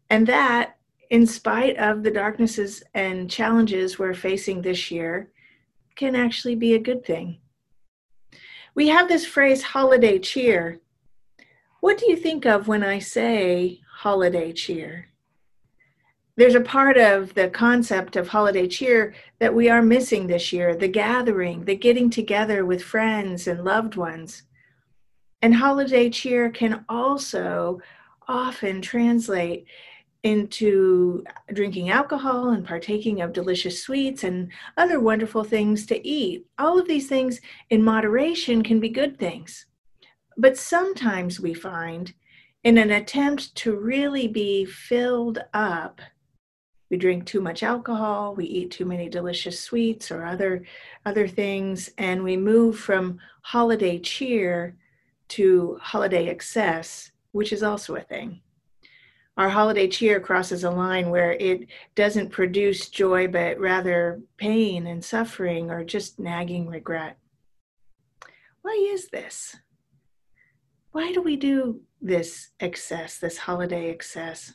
And 0.10 0.26
that, 0.28 0.78
in 1.10 1.28
spite 1.28 1.76
of 1.76 2.04
the 2.04 2.12
darknesses 2.12 2.84
and 2.94 3.30
challenges 3.30 4.00
we're 4.00 4.14
facing 4.14 4.62
this 4.62 4.92
year, 4.92 5.30
can 5.98 6.16
actually 6.16 6.56
be 6.56 6.76
a 6.76 6.80
good 6.80 7.06
thing. 7.06 7.40
We 8.76 8.88
have 8.88 9.10
this 9.10 9.26
phrase 9.26 9.62
holiday 9.62 10.20
cheer 10.20 10.80
what 11.86 12.00
do 12.00 12.10
you 12.10 12.18
think 12.18 12.48
of 12.48 12.68
when 12.68 12.84
I 12.84 12.98
say 12.98 13.80
holiday 13.98 14.52
cheer? 14.52 15.10
There's 16.36 16.56
a 16.56 16.62
part 16.62 16.98
of 16.98 17.36
the 17.36 17.48
concept 17.50 18.16
of 18.16 18.28
holiday 18.28 18.68
cheer 18.68 19.14
that 19.38 19.54
we 19.54 19.70
are 19.70 19.84
missing 19.84 20.26
this 20.26 20.52
year 20.52 20.76
the 20.76 20.88
gathering, 20.88 21.64
the 21.64 21.76
getting 21.76 22.10
together 22.10 22.66
with 22.66 22.82
friends 22.82 23.48
and 23.48 23.64
loved 23.64 23.98
ones. 23.98 24.42
And 25.44 25.54
holiday 25.54 26.10
cheer 26.10 26.50
can 26.50 26.84
also 26.90 27.82
often 28.28 28.82
translate 28.82 29.68
into 30.24 31.24
drinking 31.54 31.92
alcohol 31.92 32.50
and 32.50 32.66
partaking 32.66 33.22
of 33.22 33.32
delicious 33.32 33.84
sweets 33.84 34.24
and 34.24 34.52
other 34.76 35.00
wonderful 35.00 35.44
things 35.44 35.86
to 35.86 36.08
eat. 36.08 36.48
All 36.58 36.80
of 36.80 36.88
these 36.88 37.08
things 37.08 37.42
in 37.70 37.84
moderation 37.84 38.64
can 38.64 38.80
be 38.80 38.90
good 38.90 39.20
things. 39.20 39.68
But 40.38 40.58
sometimes 40.58 41.40
we 41.40 41.54
find 41.54 42.14
in 42.64 42.78
an 42.78 42.92
attempt 42.92 43.56
to 43.56 43.76
really 43.76 44.28
be 44.28 44.66
filled 44.66 45.40
up, 45.54 46.02
we 46.90 46.98
drink 46.98 47.26
too 47.26 47.42
much 47.42 47.64
alcohol, 47.64 48.36
we 48.36 48.46
eat 48.46 48.72
too 48.72 48.86
many 48.86 49.10
delicious 49.10 49.60
sweets 49.60 50.12
or 50.12 50.26
other 50.26 50.64
other 51.06 51.28
things 51.28 51.90
and 51.98 52.24
we 52.24 52.38
move 52.38 52.78
from 52.78 53.20
holiday 53.42 54.00
cheer 54.00 54.76
to 55.28 55.80
holiday 55.82 56.28
excess, 56.28 57.12
which 57.32 57.52
is 57.52 57.64
also 57.64 57.96
a 57.96 58.02
thing. 58.02 58.42
Our 59.38 59.50
holiday 59.50 59.88
cheer 59.88 60.20
crosses 60.20 60.64
a 60.64 60.72
line 60.72 61.10
where 61.10 61.34
it 61.34 61.68
doesn't 61.96 62.30
produce 62.30 62.90
joy, 62.90 63.28
but 63.28 63.60
rather 63.60 64.22
pain 64.38 64.88
and 64.88 65.04
suffering 65.04 65.70
or 65.70 65.84
just 65.84 66.20
nagging 66.20 66.68
regret. 66.68 67.18
Why 68.62 68.90
is 68.94 69.10
this? 69.10 69.58
Why 70.96 71.12
do 71.12 71.22
we 71.22 71.36
do 71.36 71.82
this 72.02 72.52
excess, 72.62 73.18
this 73.18 73.38
holiday 73.38 73.90
excess? 73.90 74.54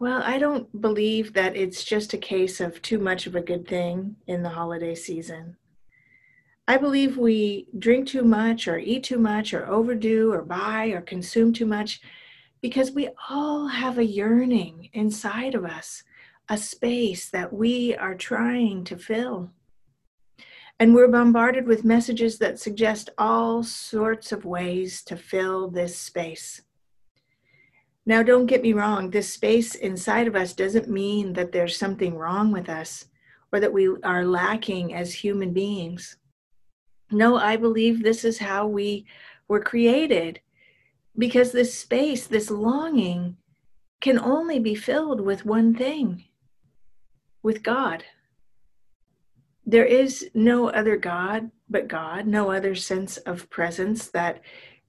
Well, 0.00 0.20
I 0.24 0.38
don't 0.38 0.80
believe 0.80 1.34
that 1.34 1.56
it's 1.56 1.84
just 1.84 2.12
a 2.12 2.18
case 2.18 2.60
of 2.60 2.82
too 2.82 2.98
much 2.98 3.28
of 3.28 3.36
a 3.36 3.40
good 3.40 3.68
thing 3.68 4.16
in 4.26 4.42
the 4.42 4.48
holiday 4.48 4.96
season. 4.96 5.56
I 6.66 6.78
believe 6.78 7.16
we 7.16 7.68
drink 7.78 8.08
too 8.08 8.24
much 8.24 8.66
or 8.66 8.76
eat 8.76 9.04
too 9.04 9.20
much 9.20 9.54
or 9.54 9.70
overdo 9.70 10.32
or 10.32 10.42
buy 10.42 10.86
or 10.86 11.00
consume 11.00 11.52
too 11.52 11.66
much 11.66 12.00
because 12.60 12.90
we 12.90 13.10
all 13.30 13.68
have 13.68 13.98
a 13.98 14.04
yearning 14.04 14.90
inside 14.94 15.54
of 15.54 15.64
us, 15.64 16.02
a 16.48 16.58
space 16.58 17.30
that 17.30 17.52
we 17.52 17.94
are 17.94 18.16
trying 18.16 18.82
to 18.82 18.96
fill. 18.96 19.52
And 20.78 20.94
we're 20.94 21.08
bombarded 21.08 21.66
with 21.66 21.84
messages 21.84 22.38
that 22.38 22.58
suggest 22.58 23.10
all 23.16 23.62
sorts 23.62 24.30
of 24.30 24.44
ways 24.44 25.02
to 25.04 25.16
fill 25.16 25.70
this 25.70 25.96
space. 25.96 26.62
Now, 28.04 28.22
don't 28.22 28.46
get 28.46 28.62
me 28.62 28.72
wrong, 28.72 29.10
this 29.10 29.32
space 29.32 29.74
inside 29.74 30.28
of 30.28 30.36
us 30.36 30.52
doesn't 30.52 30.88
mean 30.88 31.32
that 31.32 31.50
there's 31.50 31.76
something 31.76 32.14
wrong 32.14 32.52
with 32.52 32.68
us 32.68 33.06
or 33.52 33.58
that 33.58 33.72
we 33.72 33.88
are 34.04 34.24
lacking 34.24 34.94
as 34.94 35.12
human 35.12 35.52
beings. 35.52 36.16
No, 37.10 37.36
I 37.36 37.56
believe 37.56 38.02
this 38.02 38.24
is 38.24 38.38
how 38.38 38.66
we 38.66 39.06
were 39.48 39.60
created 39.60 40.40
because 41.16 41.52
this 41.52 41.76
space, 41.76 42.26
this 42.26 42.50
longing, 42.50 43.36
can 44.00 44.18
only 44.18 44.58
be 44.58 44.74
filled 44.74 45.20
with 45.20 45.46
one 45.46 45.74
thing 45.74 46.24
with 47.42 47.62
God. 47.62 48.04
There 49.68 49.84
is 49.84 50.30
no 50.32 50.70
other 50.70 50.96
God 50.96 51.50
but 51.68 51.88
God, 51.88 52.28
no 52.28 52.52
other 52.52 52.76
sense 52.76 53.16
of 53.18 53.50
presence 53.50 54.06
that 54.08 54.40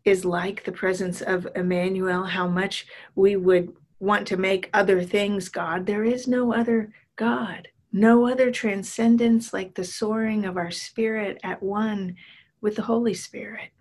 is 0.06 0.24
like 0.24 0.64
the 0.64 0.72
presence 0.72 1.22
of 1.22 1.48
Emmanuel, 1.56 2.24
how 2.24 2.48
much 2.48 2.86
we 3.16 3.36
would 3.36 3.74
want 4.00 4.28
to 4.28 4.38
make 4.38 4.70
other 4.74 5.04
things 5.04 5.50
God. 5.50 5.88
There 5.88 6.04
is 6.04 6.28
no 6.28 6.54
other 6.54 6.94
God, 7.16 7.70
no 7.92 8.28
other 8.28 8.52
transcendence 8.52 9.52
like 9.52 9.74
the 9.74 9.84
soaring 9.84 10.46
of 10.46 10.58
our 10.58 10.70
spirit 10.70 11.40
at 11.44 11.64
one 11.64 12.16
with 12.62 12.76
the 12.76 12.84
Holy 12.84 13.16
Spirit. 13.16 13.72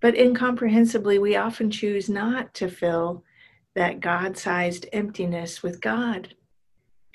But 0.00 0.16
incomprehensibly, 0.16 1.20
we 1.20 1.36
often 1.36 1.70
choose 1.70 2.08
not 2.08 2.52
to 2.54 2.68
fill 2.68 3.22
that 3.74 4.00
God 4.00 4.36
sized 4.36 4.86
emptiness 4.92 5.62
with 5.62 5.80
God 5.80 6.34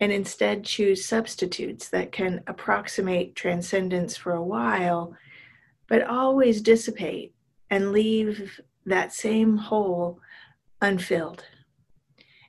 and 0.02 0.12
instead 0.12 0.66
choose 0.66 1.06
substitutes 1.06 1.90
that 1.90 2.12
can 2.12 2.42
approximate 2.48 3.36
transcendence 3.36 4.18
for 4.18 4.34
a 4.34 4.44
while, 4.44 5.16
but 5.88 6.04
always 6.04 6.60
dissipate 6.62 7.36
and 7.70 7.92
leave 7.92 8.60
that 8.86 9.14
same 9.14 9.56
hole 9.56 10.20
unfilled. 10.82 11.46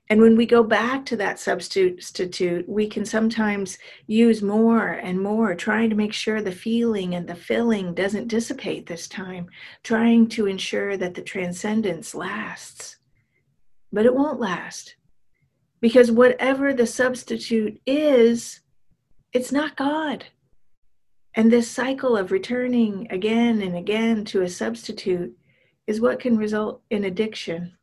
And 0.08 0.20
when 0.20 0.36
we 0.36 0.46
go 0.46 0.62
back 0.62 1.06
to 1.06 1.16
that 1.18 1.38
substitute, 1.38 2.68
we 2.68 2.88
can 2.88 3.04
sometimes 3.04 3.78
use 4.06 4.42
more 4.42 4.88
and 4.88 5.20
more, 5.20 5.54
trying 5.54 5.90
to 5.90 5.96
make 5.96 6.12
sure 6.12 6.40
the 6.40 6.52
feeling 6.52 7.14
and 7.14 7.28
the 7.28 7.34
filling 7.34 7.94
doesn't 7.94 8.28
dissipate 8.28 8.86
this 8.86 9.06
time, 9.08 9.46
trying 9.82 10.28
to 10.30 10.46
ensure 10.46 10.96
that 10.96 11.14
the 11.14 11.22
transcendence 11.22 12.14
lasts. 12.14 12.96
But 13.92 14.06
it 14.06 14.14
won't 14.14 14.40
last 14.40 14.96
because 15.82 16.10
whatever 16.10 16.72
the 16.72 16.86
substitute 16.86 17.78
is, 17.86 18.60
it's 19.34 19.52
not 19.52 19.76
God. 19.76 20.24
And 21.34 21.52
this 21.52 21.70
cycle 21.70 22.16
of 22.16 22.32
returning 22.32 23.06
again 23.10 23.60
and 23.60 23.76
again 23.76 24.24
to 24.26 24.40
a 24.40 24.48
substitute 24.48 25.36
is 25.86 26.00
what 26.00 26.20
can 26.20 26.38
result 26.38 26.80
in 26.88 27.04
addiction 27.04 27.74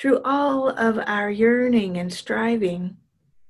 through 0.00 0.22
all 0.24 0.70
of 0.70 0.98
our 1.06 1.30
yearning 1.30 1.98
and 1.98 2.10
striving, 2.10 2.96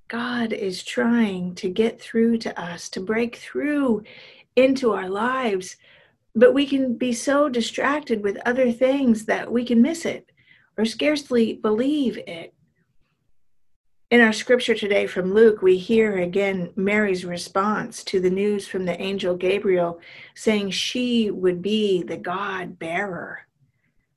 God 0.09 0.53
is 0.53 0.83
trying 0.83 1.55
to 1.55 1.69
get 1.69 2.01
through 2.01 2.39
to 2.39 2.61
us, 2.61 2.89
to 2.89 3.01
break 3.01 3.37
through 3.37 4.03
into 4.57 4.93
our 4.93 5.09
lives. 5.09 5.77
But 6.35 6.53
we 6.53 6.67
can 6.67 6.97
be 6.97 7.13
so 7.13 7.49
distracted 7.49 8.25
with 8.25 8.37
other 8.45 8.73
things 8.73 9.27
that 9.27 9.53
we 9.53 9.65
can 9.65 9.81
miss 9.81 10.05
it 10.05 10.33
or 10.77 10.85
scarcely 10.85 11.53
believe 11.53 12.19
it. 12.27 12.53
In 14.11 14.21
our 14.21 14.33
scripture 14.33 14.75
today 14.75 15.07
from 15.07 15.33
Luke, 15.33 15.63
we 15.63 15.79
hear 15.79 16.19
again 16.19 16.73
Mary's 16.75 17.25
response 17.25 18.03
to 18.03 18.19
the 18.19 18.29
news 18.29 18.67
from 18.67 18.85
the 18.85 19.01
angel 19.01 19.37
Gabriel 19.37 20.01
saying 20.35 20.73
she 20.73 21.31
would 21.31 21.63
be 21.63 22.03
the 22.03 22.17
God 22.17 22.77
bearer. 22.77 23.47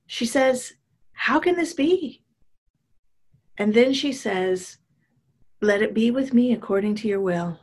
She 0.08 0.26
says, 0.26 0.74
How 1.12 1.40
can 1.40 1.56
this 1.56 1.74
be? 1.74 2.24
And 3.60 3.76
then 3.76 3.94
she 3.94 4.12
says, 4.12 4.80
Let 5.62 5.84
it 5.84 5.94
be 5.94 6.10
with 6.10 6.34
me 6.34 6.54
according 6.54 6.96
to 6.96 7.08
your 7.08 7.22
will. 7.22 7.60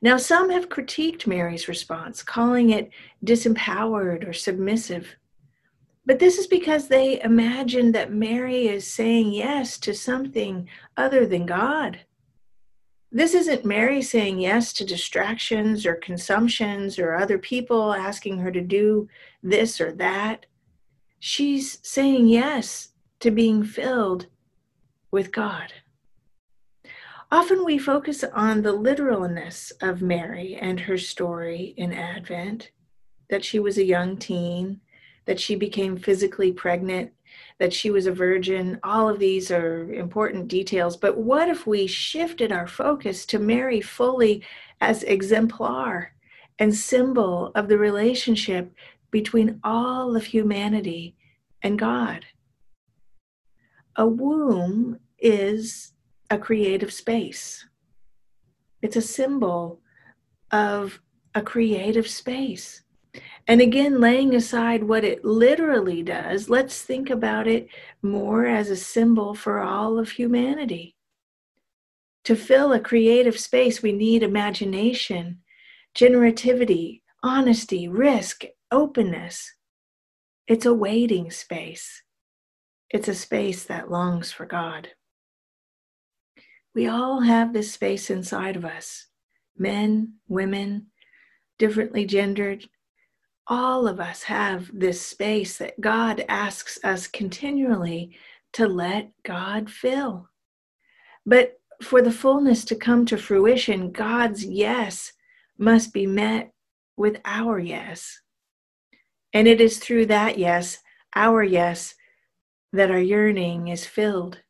Now, 0.00 0.18
some 0.18 0.50
have 0.50 0.68
critiqued 0.68 1.26
Mary's 1.26 1.66
response, 1.66 2.22
calling 2.22 2.70
it 2.70 2.90
disempowered 3.24 4.28
or 4.28 4.32
submissive. 4.32 5.16
But 6.06 6.20
this 6.20 6.38
is 6.38 6.46
because 6.46 6.86
they 6.86 7.20
imagine 7.20 7.90
that 7.92 8.12
Mary 8.12 8.68
is 8.68 8.90
saying 8.90 9.32
yes 9.32 9.76
to 9.78 9.92
something 9.92 10.68
other 10.96 11.26
than 11.26 11.46
God. 11.46 11.98
This 13.10 13.34
isn't 13.34 13.64
Mary 13.64 14.02
saying 14.02 14.38
yes 14.38 14.72
to 14.74 14.84
distractions 14.84 15.84
or 15.84 15.96
consumptions 15.96 16.98
or 16.98 17.14
other 17.14 17.38
people 17.38 17.92
asking 17.92 18.38
her 18.38 18.52
to 18.52 18.60
do 18.60 19.08
this 19.42 19.80
or 19.80 19.92
that. 19.92 20.46
She's 21.18 21.78
saying 21.82 22.28
yes 22.28 22.90
to 23.20 23.32
being 23.32 23.64
filled 23.64 24.26
with 25.10 25.32
God. 25.32 25.72
Often 27.32 27.64
we 27.64 27.78
focus 27.78 28.22
on 28.22 28.62
the 28.62 28.72
literalness 28.72 29.72
of 29.80 30.02
Mary 30.02 30.54
and 30.54 30.78
her 30.80 30.98
story 30.98 31.74
in 31.76 31.92
Advent 31.92 32.70
that 33.28 33.44
she 33.44 33.58
was 33.58 33.78
a 33.78 33.84
young 33.84 34.16
teen, 34.16 34.80
that 35.26 35.38
she 35.38 35.56
became 35.56 35.96
physically 35.96 36.52
pregnant, 36.52 37.12
that 37.58 37.72
she 37.72 37.90
was 37.90 38.06
a 38.06 38.12
virgin. 38.12 38.78
All 38.82 39.08
of 39.08 39.18
these 39.18 39.50
are 39.50 39.92
important 39.92 40.48
details. 40.48 40.96
But 40.96 41.18
what 41.18 41.48
if 41.48 41.66
we 41.66 41.86
shifted 41.86 42.52
our 42.52 42.66
focus 42.66 43.26
to 43.26 43.38
Mary 43.38 43.80
fully 43.80 44.42
as 44.80 45.02
exemplar 45.02 46.12
and 46.58 46.74
symbol 46.74 47.52
of 47.54 47.68
the 47.68 47.78
relationship 47.78 48.72
between 49.10 49.60
all 49.64 50.16
of 50.16 50.24
humanity 50.24 51.16
and 51.62 51.78
God? 51.78 52.24
A 53.96 54.06
womb 54.06 54.98
is 55.18 55.92
a 56.30 56.38
creative 56.38 56.92
space. 56.92 57.66
It's 58.82 58.96
a 58.96 59.02
symbol 59.02 59.80
of 60.50 61.00
a 61.34 61.42
creative 61.42 62.08
space. 62.08 62.82
And 63.48 63.60
again, 63.60 64.00
laying 64.00 64.34
aside 64.34 64.84
what 64.84 65.04
it 65.04 65.24
literally 65.24 66.02
does, 66.02 66.50
let's 66.50 66.82
think 66.82 67.10
about 67.10 67.46
it 67.46 67.68
more 68.02 68.46
as 68.46 68.70
a 68.70 68.76
symbol 68.76 69.34
for 69.34 69.60
all 69.60 69.98
of 69.98 70.10
humanity. 70.10 70.96
To 72.24 72.34
fill 72.34 72.72
a 72.72 72.80
creative 72.80 73.38
space, 73.38 73.82
we 73.82 73.92
need 73.92 74.24
imagination, 74.24 75.42
generativity, 75.94 77.02
honesty, 77.22 77.86
risk, 77.86 78.44
openness. 78.72 79.54
It's 80.48 80.66
a 80.66 80.74
waiting 80.74 81.30
space. 81.30 82.02
It's 82.90 83.06
a 83.06 83.14
space 83.14 83.64
that 83.64 83.90
longs 83.90 84.32
for 84.32 84.44
God. 84.44 84.88
We 86.74 86.88
all 86.88 87.20
have 87.20 87.52
this 87.52 87.72
space 87.72 88.10
inside 88.10 88.56
of 88.56 88.64
us 88.64 89.06
men, 89.56 90.14
women, 90.28 90.88
differently 91.58 92.04
gendered. 92.04 92.68
All 93.48 93.86
of 93.86 94.00
us 94.00 94.24
have 94.24 94.70
this 94.72 95.00
space 95.00 95.58
that 95.58 95.80
God 95.80 96.24
asks 96.28 96.78
us 96.82 97.06
continually 97.06 98.16
to 98.54 98.66
let 98.66 99.10
God 99.22 99.70
fill. 99.70 100.28
But 101.24 101.60
for 101.82 102.02
the 102.02 102.12
fullness 102.12 102.64
to 102.66 102.74
come 102.74 103.06
to 103.06 103.16
fruition, 103.16 103.92
God's 103.92 104.44
yes 104.44 105.12
must 105.58 105.92
be 105.92 106.06
met 106.06 106.52
with 106.96 107.20
our 107.24 107.58
yes. 107.58 108.20
And 109.32 109.46
it 109.46 109.60
is 109.60 109.78
through 109.78 110.06
that 110.06 110.38
yes, 110.38 110.78
our 111.14 111.42
yes, 111.42 111.94
that 112.72 112.90
our 112.90 112.98
yearning 112.98 113.68
is 113.68 113.86
filled 113.86 114.40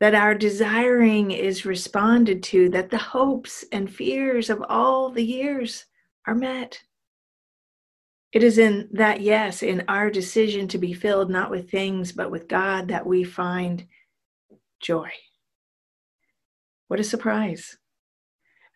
that 0.00 0.14
our 0.14 0.34
desiring 0.34 1.30
is 1.30 1.66
responded 1.66 2.42
to, 2.42 2.70
that 2.70 2.90
the 2.90 2.98
hopes 2.98 3.64
and 3.70 3.94
fears 3.94 4.48
of 4.48 4.64
all 4.68 5.10
the 5.10 5.24
years 5.24 5.84
are 6.26 6.34
met. 6.34 6.82
It 8.32 8.44
is 8.44 8.58
in 8.58 8.88
that 8.92 9.20
yes, 9.20 9.62
in 9.62 9.84
our 9.88 10.10
decision 10.10 10.68
to 10.68 10.78
be 10.78 10.92
filled 10.92 11.30
not 11.30 11.50
with 11.50 11.70
things, 11.70 12.12
but 12.12 12.30
with 12.30 12.46
God, 12.46 12.88
that 12.88 13.06
we 13.06 13.24
find 13.24 13.86
joy. 14.80 15.10
What 16.86 17.00
a 17.00 17.04
surprise. 17.04 17.76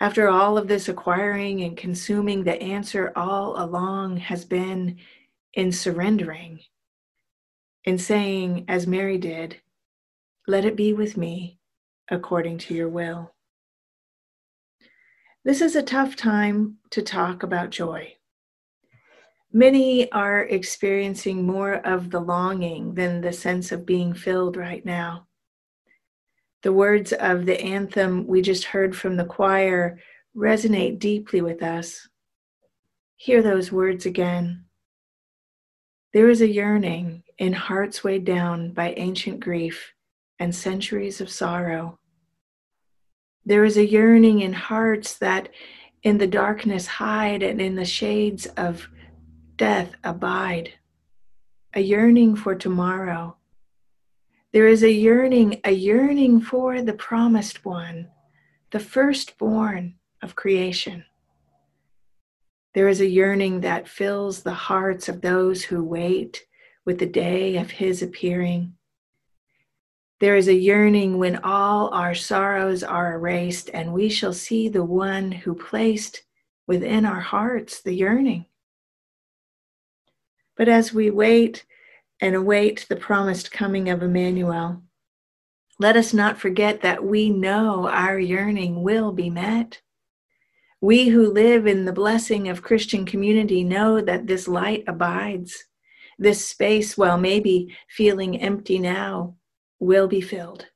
After 0.00 0.28
all 0.28 0.58
of 0.58 0.66
this 0.66 0.88
acquiring 0.88 1.62
and 1.62 1.76
consuming, 1.76 2.42
the 2.42 2.60
answer 2.60 3.12
all 3.14 3.62
along 3.62 4.16
has 4.16 4.44
been 4.44 4.98
in 5.54 5.70
surrendering, 5.70 6.60
in 7.84 7.98
saying, 7.98 8.64
as 8.66 8.88
Mary 8.88 9.18
did, 9.18 9.60
let 10.48 10.64
it 10.64 10.76
be 10.76 10.92
with 10.92 11.16
me 11.16 11.58
according 12.10 12.58
to 12.58 12.74
your 12.74 12.88
will. 12.88 13.32
This 15.44 15.60
is 15.60 15.76
a 15.76 15.82
tough 15.82 16.16
time 16.16 16.78
to 16.90 17.02
talk 17.02 17.42
about 17.42 17.70
joy. 17.70 18.14
Many 19.56 20.10
are 20.10 20.40
experiencing 20.40 21.46
more 21.46 21.74
of 21.74 22.10
the 22.10 22.18
longing 22.18 22.94
than 22.94 23.20
the 23.20 23.32
sense 23.32 23.70
of 23.70 23.86
being 23.86 24.12
filled 24.12 24.56
right 24.56 24.84
now. 24.84 25.28
The 26.64 26.72
words 26.72 27.12
of 27.12 27.46
the 27.46 27.60
anthem 27.60 28.26
we 28.26 28.42
just 28.42 28.64
heard 28.64 28.96
from 28.96 29.16
the 29.16 29.24
choir 29.24 30.00
resonate 30.36 30.98
deeply 30.98 31.40
with 31.40 31.62
us. 31.62 32.08
Hear 33.14 33.42
those 33.42 33.70
words 33.70 34.06
again. 34.06 34.64
There 36.12 36.28
is 36.28 36.40
a 36.40 36.50
yearning 36.50 37.22
in 37.38 37.52
hearts 37.52 38.02
weighed 38.02 38.24
down 38.24 38.72
by 38.72 38.94
ancient 38.94 39.38
grief 39.38 39.92
and 40.40 40.52
centuries 40.52 41.20
of 41.20 41.30
sorrow. 41.30 42.00
There 43.44 43.64
is 43.64 43.76
a 43.76 43.86
yearning 43.86 44.40
in 44.40 44.52
hearts 44.52 45.14
that 45.18 45.48
in 46.02 46.18
the 46.18 46.26
darkness 46.26 46.88
hide 46.88 47.44
and 47.44 47.60
in 47.60 47.76
the 47.76 47.84
shades 47.84 48.46
of 48.56 48.88
death 49.56 49.94
abide. 50.02 50.72
A 51.74 51.80
yearning 51.80 52.34
for 52.34 52.54
tomorrow. 52.54 53.36
There 54.52 54.66
is 54.66 54.82
a 54.82 54.90
yearning, 54.90 55.60
a 55.64 55.72
yearning 55.72 56.40
for 56.40 56.82
the 56.82 56.92
promised 56.92 57.64
one, 57.64 58.08
the 58.70 58.80
firstborn 58.80 59.94
of 60.22 60.34
creation. 60.36 61.04
There 62.74 62.88
is 62.88 63.00
a 63.00 63.08
yearning 63.08 63.60
that 63.60 63.88
fills 63.88 64.42
the 64.42 64.54
hearts 64.54 65.08
of 65.08 65.20
those 65.20 65.62
who 65.62 65.84
wait 65.84 66.44
with 66.84 66.98
the 66.98 67.06
day 67.06 67.56
of 67.56 67.70
his 67.70 68.02
appearing. 68.02 68.74
There 70.20 70.36
is 70.36 70.48
a 70.48 70.54
yearning 70.54 71.18
when 71.18 71.40
all 71.44 71.90
our 71.94 72.14
sorrows 72.14 72.82
are 72.82 73.14
erased, 73.14 73.70
and 73.72 73.92
we 73.92 74.08
shall 74.08 74.32
see 74.32 74.68
the 74.68 74.84
one 74.84 75.30
who 75.30 75.54
placed 75.54 76.22
within 76.66 77.04
our 77.04 77.20
hearts, 77.20 77.82
the 77.82 77.94
yearning. 77.94 78.46
But 80.56 80.68
as 80.68 80.92
we 80.92 81.10
wait 81.10 81.64
and 82.20 82.34
await 82.34 82.86
the 82.88 82.96
promised 82.96 83.50
coming 83.50 83.88
of 83.88 84.02
Emmanuel, 84.02 84.82
let 85.78 85.96
us 85.96 86.14
not 86.14 86.38
forget 86.38 86.82
that 86.82 87.04
we 87.04 87.30
know 87.30 87.88
our 87.88 88.18
yearning 88.18 88.82
will 88.82 89.10
be 89.10 89.28
met. 89.30 89.80
We 90.80 91.08
who 91.08 91.32
live 91.32 91.66
in 91.66 91.84
the 91.84 91.92
blessing 91.92 92.48
of 92.48 92.62
Christian 92.62 93.04
community 93.04 93.64
know 93.64 94.00
that 94.00 94.26
this 94.26 94.46
light 94.46 94.84
abides. 94.86 95.64
This 96.18 96.46
space, 96.46 96.96
while 96.96 97.18
maybe 97.18 97.76
feeling 97.88 98.40
empty 98.40 98.78
now, 98.78 99.34
will 99.80 100.06
be 100.06 100.20
filled. 100.20 100.66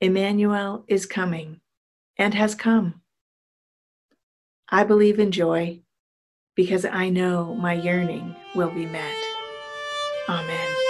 Emmanuel 0.00 0.84
is 0.86 1.04
coming 1.04 1.60
and 2.16 2.32
has 2.34 2.54
come. 2.54 3.02
I 4.68 4.84
believe 4.84 5.18
in 5.18 5.32
joy 5.32 5.80
because 6.54 6.84
I 6.84 7.08
know 7.08 7.54
my 7.54 7.72
yearning 7.72 8.36
will 8.54 8.70
be 8.70 8.86
met. 8.86 9.14
Amen. 10.28 10.89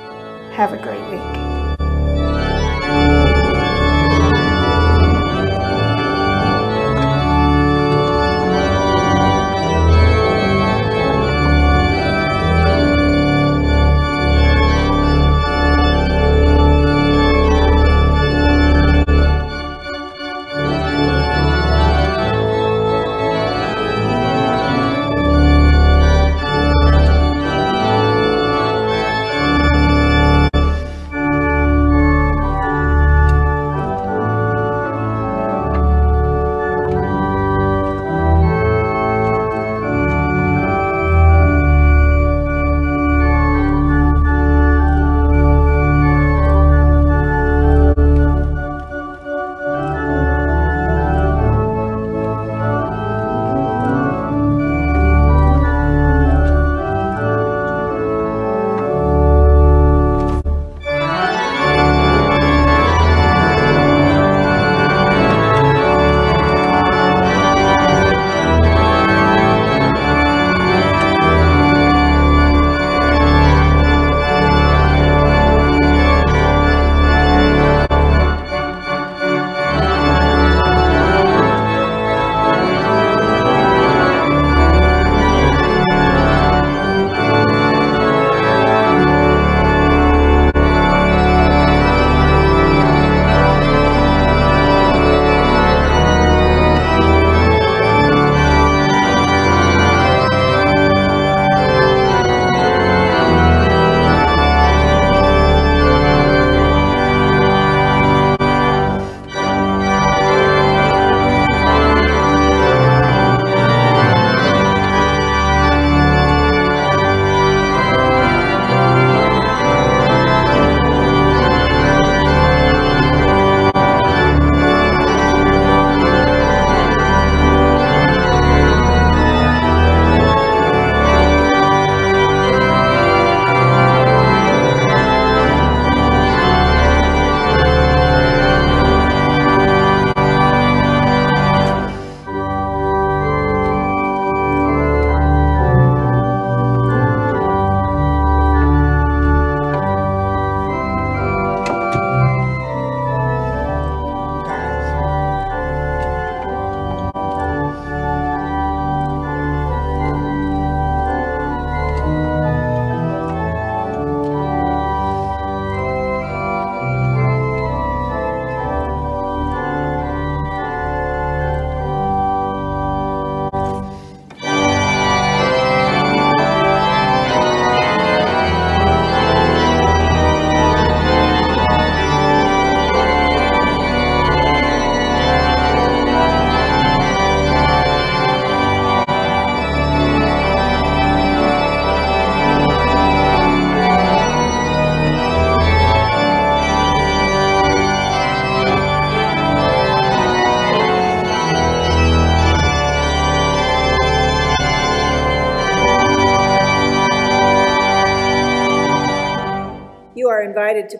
Have 0.51 0.73
a 0.73 0.77
great 0.77 1.01
week. 1.09 1.50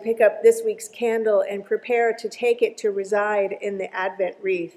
Pick 0.02 0.20
up 0.20 0.42
this 0.42 0.62
week's 0.64 0.88
candle 0.88 1.44
and 1.48 1.64
prepare 1.64 2.12
to 2.12 2.28
take 2.28 2.62
it 2.62 2.76
to 2.78 2.90
reside 2.90 3.56
in 3.60 3.78
the 3.78 3.94
Advent 3.94 4.36
wreath. 4.42 4.76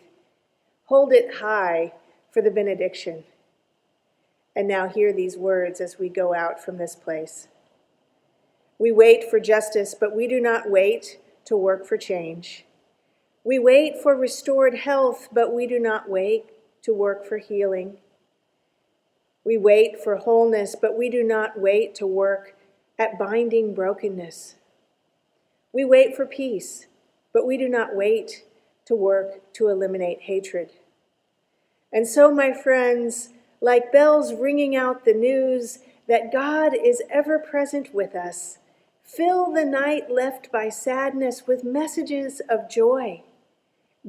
Hold 0.86 1.14
it 1.14 1.36
high 1.36 1.94
for 2.32 2.42
the 2.42 2.52
benediction. 2.52 3.24
And 4.56 4.68
now 4.68 4.88
hear 4.88 5.12
these 5.12 5.38
words 5.38 5.82
as 5.82 6.00
we 6.00 6.10
go 6.10 6.34
out 6.34 6.64
from 6.64 6.78
this 6.78 6.96
place. 6.96 7.48
We 8.78 8.92
wait 8.92 9.30
for 9.30 9.40
justice, 9.40 9.96
but 10.00 10.16
we 10.16 10.28
do 10.28 10.40
not 10.40 10.70
wait 10.70 11.20
to 11.46 11.56
work 11.56 11.86
for 11.86 11.98
change. 11.98 12.66
We 13.44 13.60
wait 13.60 14.02
for 14.02 14.16
restored 14.16 14.76
health, 14.76 15.30
but 15.32 15.54
we 15.54 15.68
do 15.68 15.80
not 15.80 16.10
wait 16.10 16.46
to 16.84 16.94
work 16.94 17.26
for 17.26 17.38
healing. 17.38 17.98
We 19.44 19.58
wait 19.58 20.04
for 20.04 20.18
wholeness, 20.18 20.76
but 20.80 20.98
we 20.98 21.10
do 21.10 21.24
not 21.24 21.60
wait 21.60 21.96
to 21.96 22.08
work 22.08 22.56
at 22.98 23.20
binding 23.20 23.74
brokenness. 23.74 24.55
We 25.76 25.84
wait 25.84 26.16
for 26.16 26.26
peace, 26.26 26.88
but 27.34 27.46
we 27.46 27.58
do 27.58 27.68
not 27.68 27.98
wait 27.98 28.46
to 28.86 28.96
work 28.96 29.52
to 29.56 29.68
eliminate 29.68 30.22
hatred. 30.22 30.72
And 31.92 32.08
so, 32.08 32.32
my 32.32 32.54
friends, 32.54 33.32
like 33.60 33.92
bells 33.92 34.34
ringing 34.34 34.74
out 34.74 35.04
the 35.04 35.14
news 35.14 35.80
that 36.08 36.32
God 36.32 36.72
is 36.74 37.04
ever 37.10 37.38
present 37.38 37.94
with 37.94 38.16
us, 38.16 38.60
fill 39.04 39.52
the 39.52 39.66
night 39.66 40.10
left 40.10 40.50
by 40.50 40.70
sadness 40.70 41.46
with 41.46 41.66
messages 41.66 42.42
of 42.48 42.70
joy. 42.70 43.24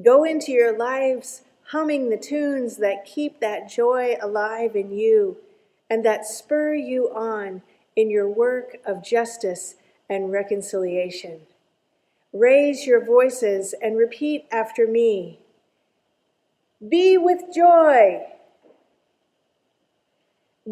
Go 0.00 0.22
into 0.22 0.52
your 0.52 0.78
lives 0.78 1.42
humming 1.70 2.10
the 2.10 2.16
tunes 2.16 2.76
that 2.76 3.04
keep 3.04 3.40
that 3.40 3.68
joy 3.68 4.16
alive 4.22 4.76
in 4.76 4.92
you 4.92 5.38
and 5.90 6.04
that 6.04 6.26
spur 6.26 6.74
you 6.74 7.08
on 7.12 7.62
in 7.96 8.08
your 8.08 8.28
work 8.28 8.76
of 8.86 9.02
justice 9.02 9.74
and 10.08 10.30
reconciliation. 10.30 11.40
Raise 12.39 12.87
your 12.87 13.03
voices 13.03 13.74
and 13.80 13.97
repeat 13.97 14.47
after 14.51 14.87
me 14.87 15.41
Be 16.87 17.16
with 17.16 17.55
joy. 17.55 18.20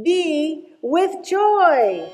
Be 0.02 0.74
with 0.82 1.24
joy. 1.24 2.10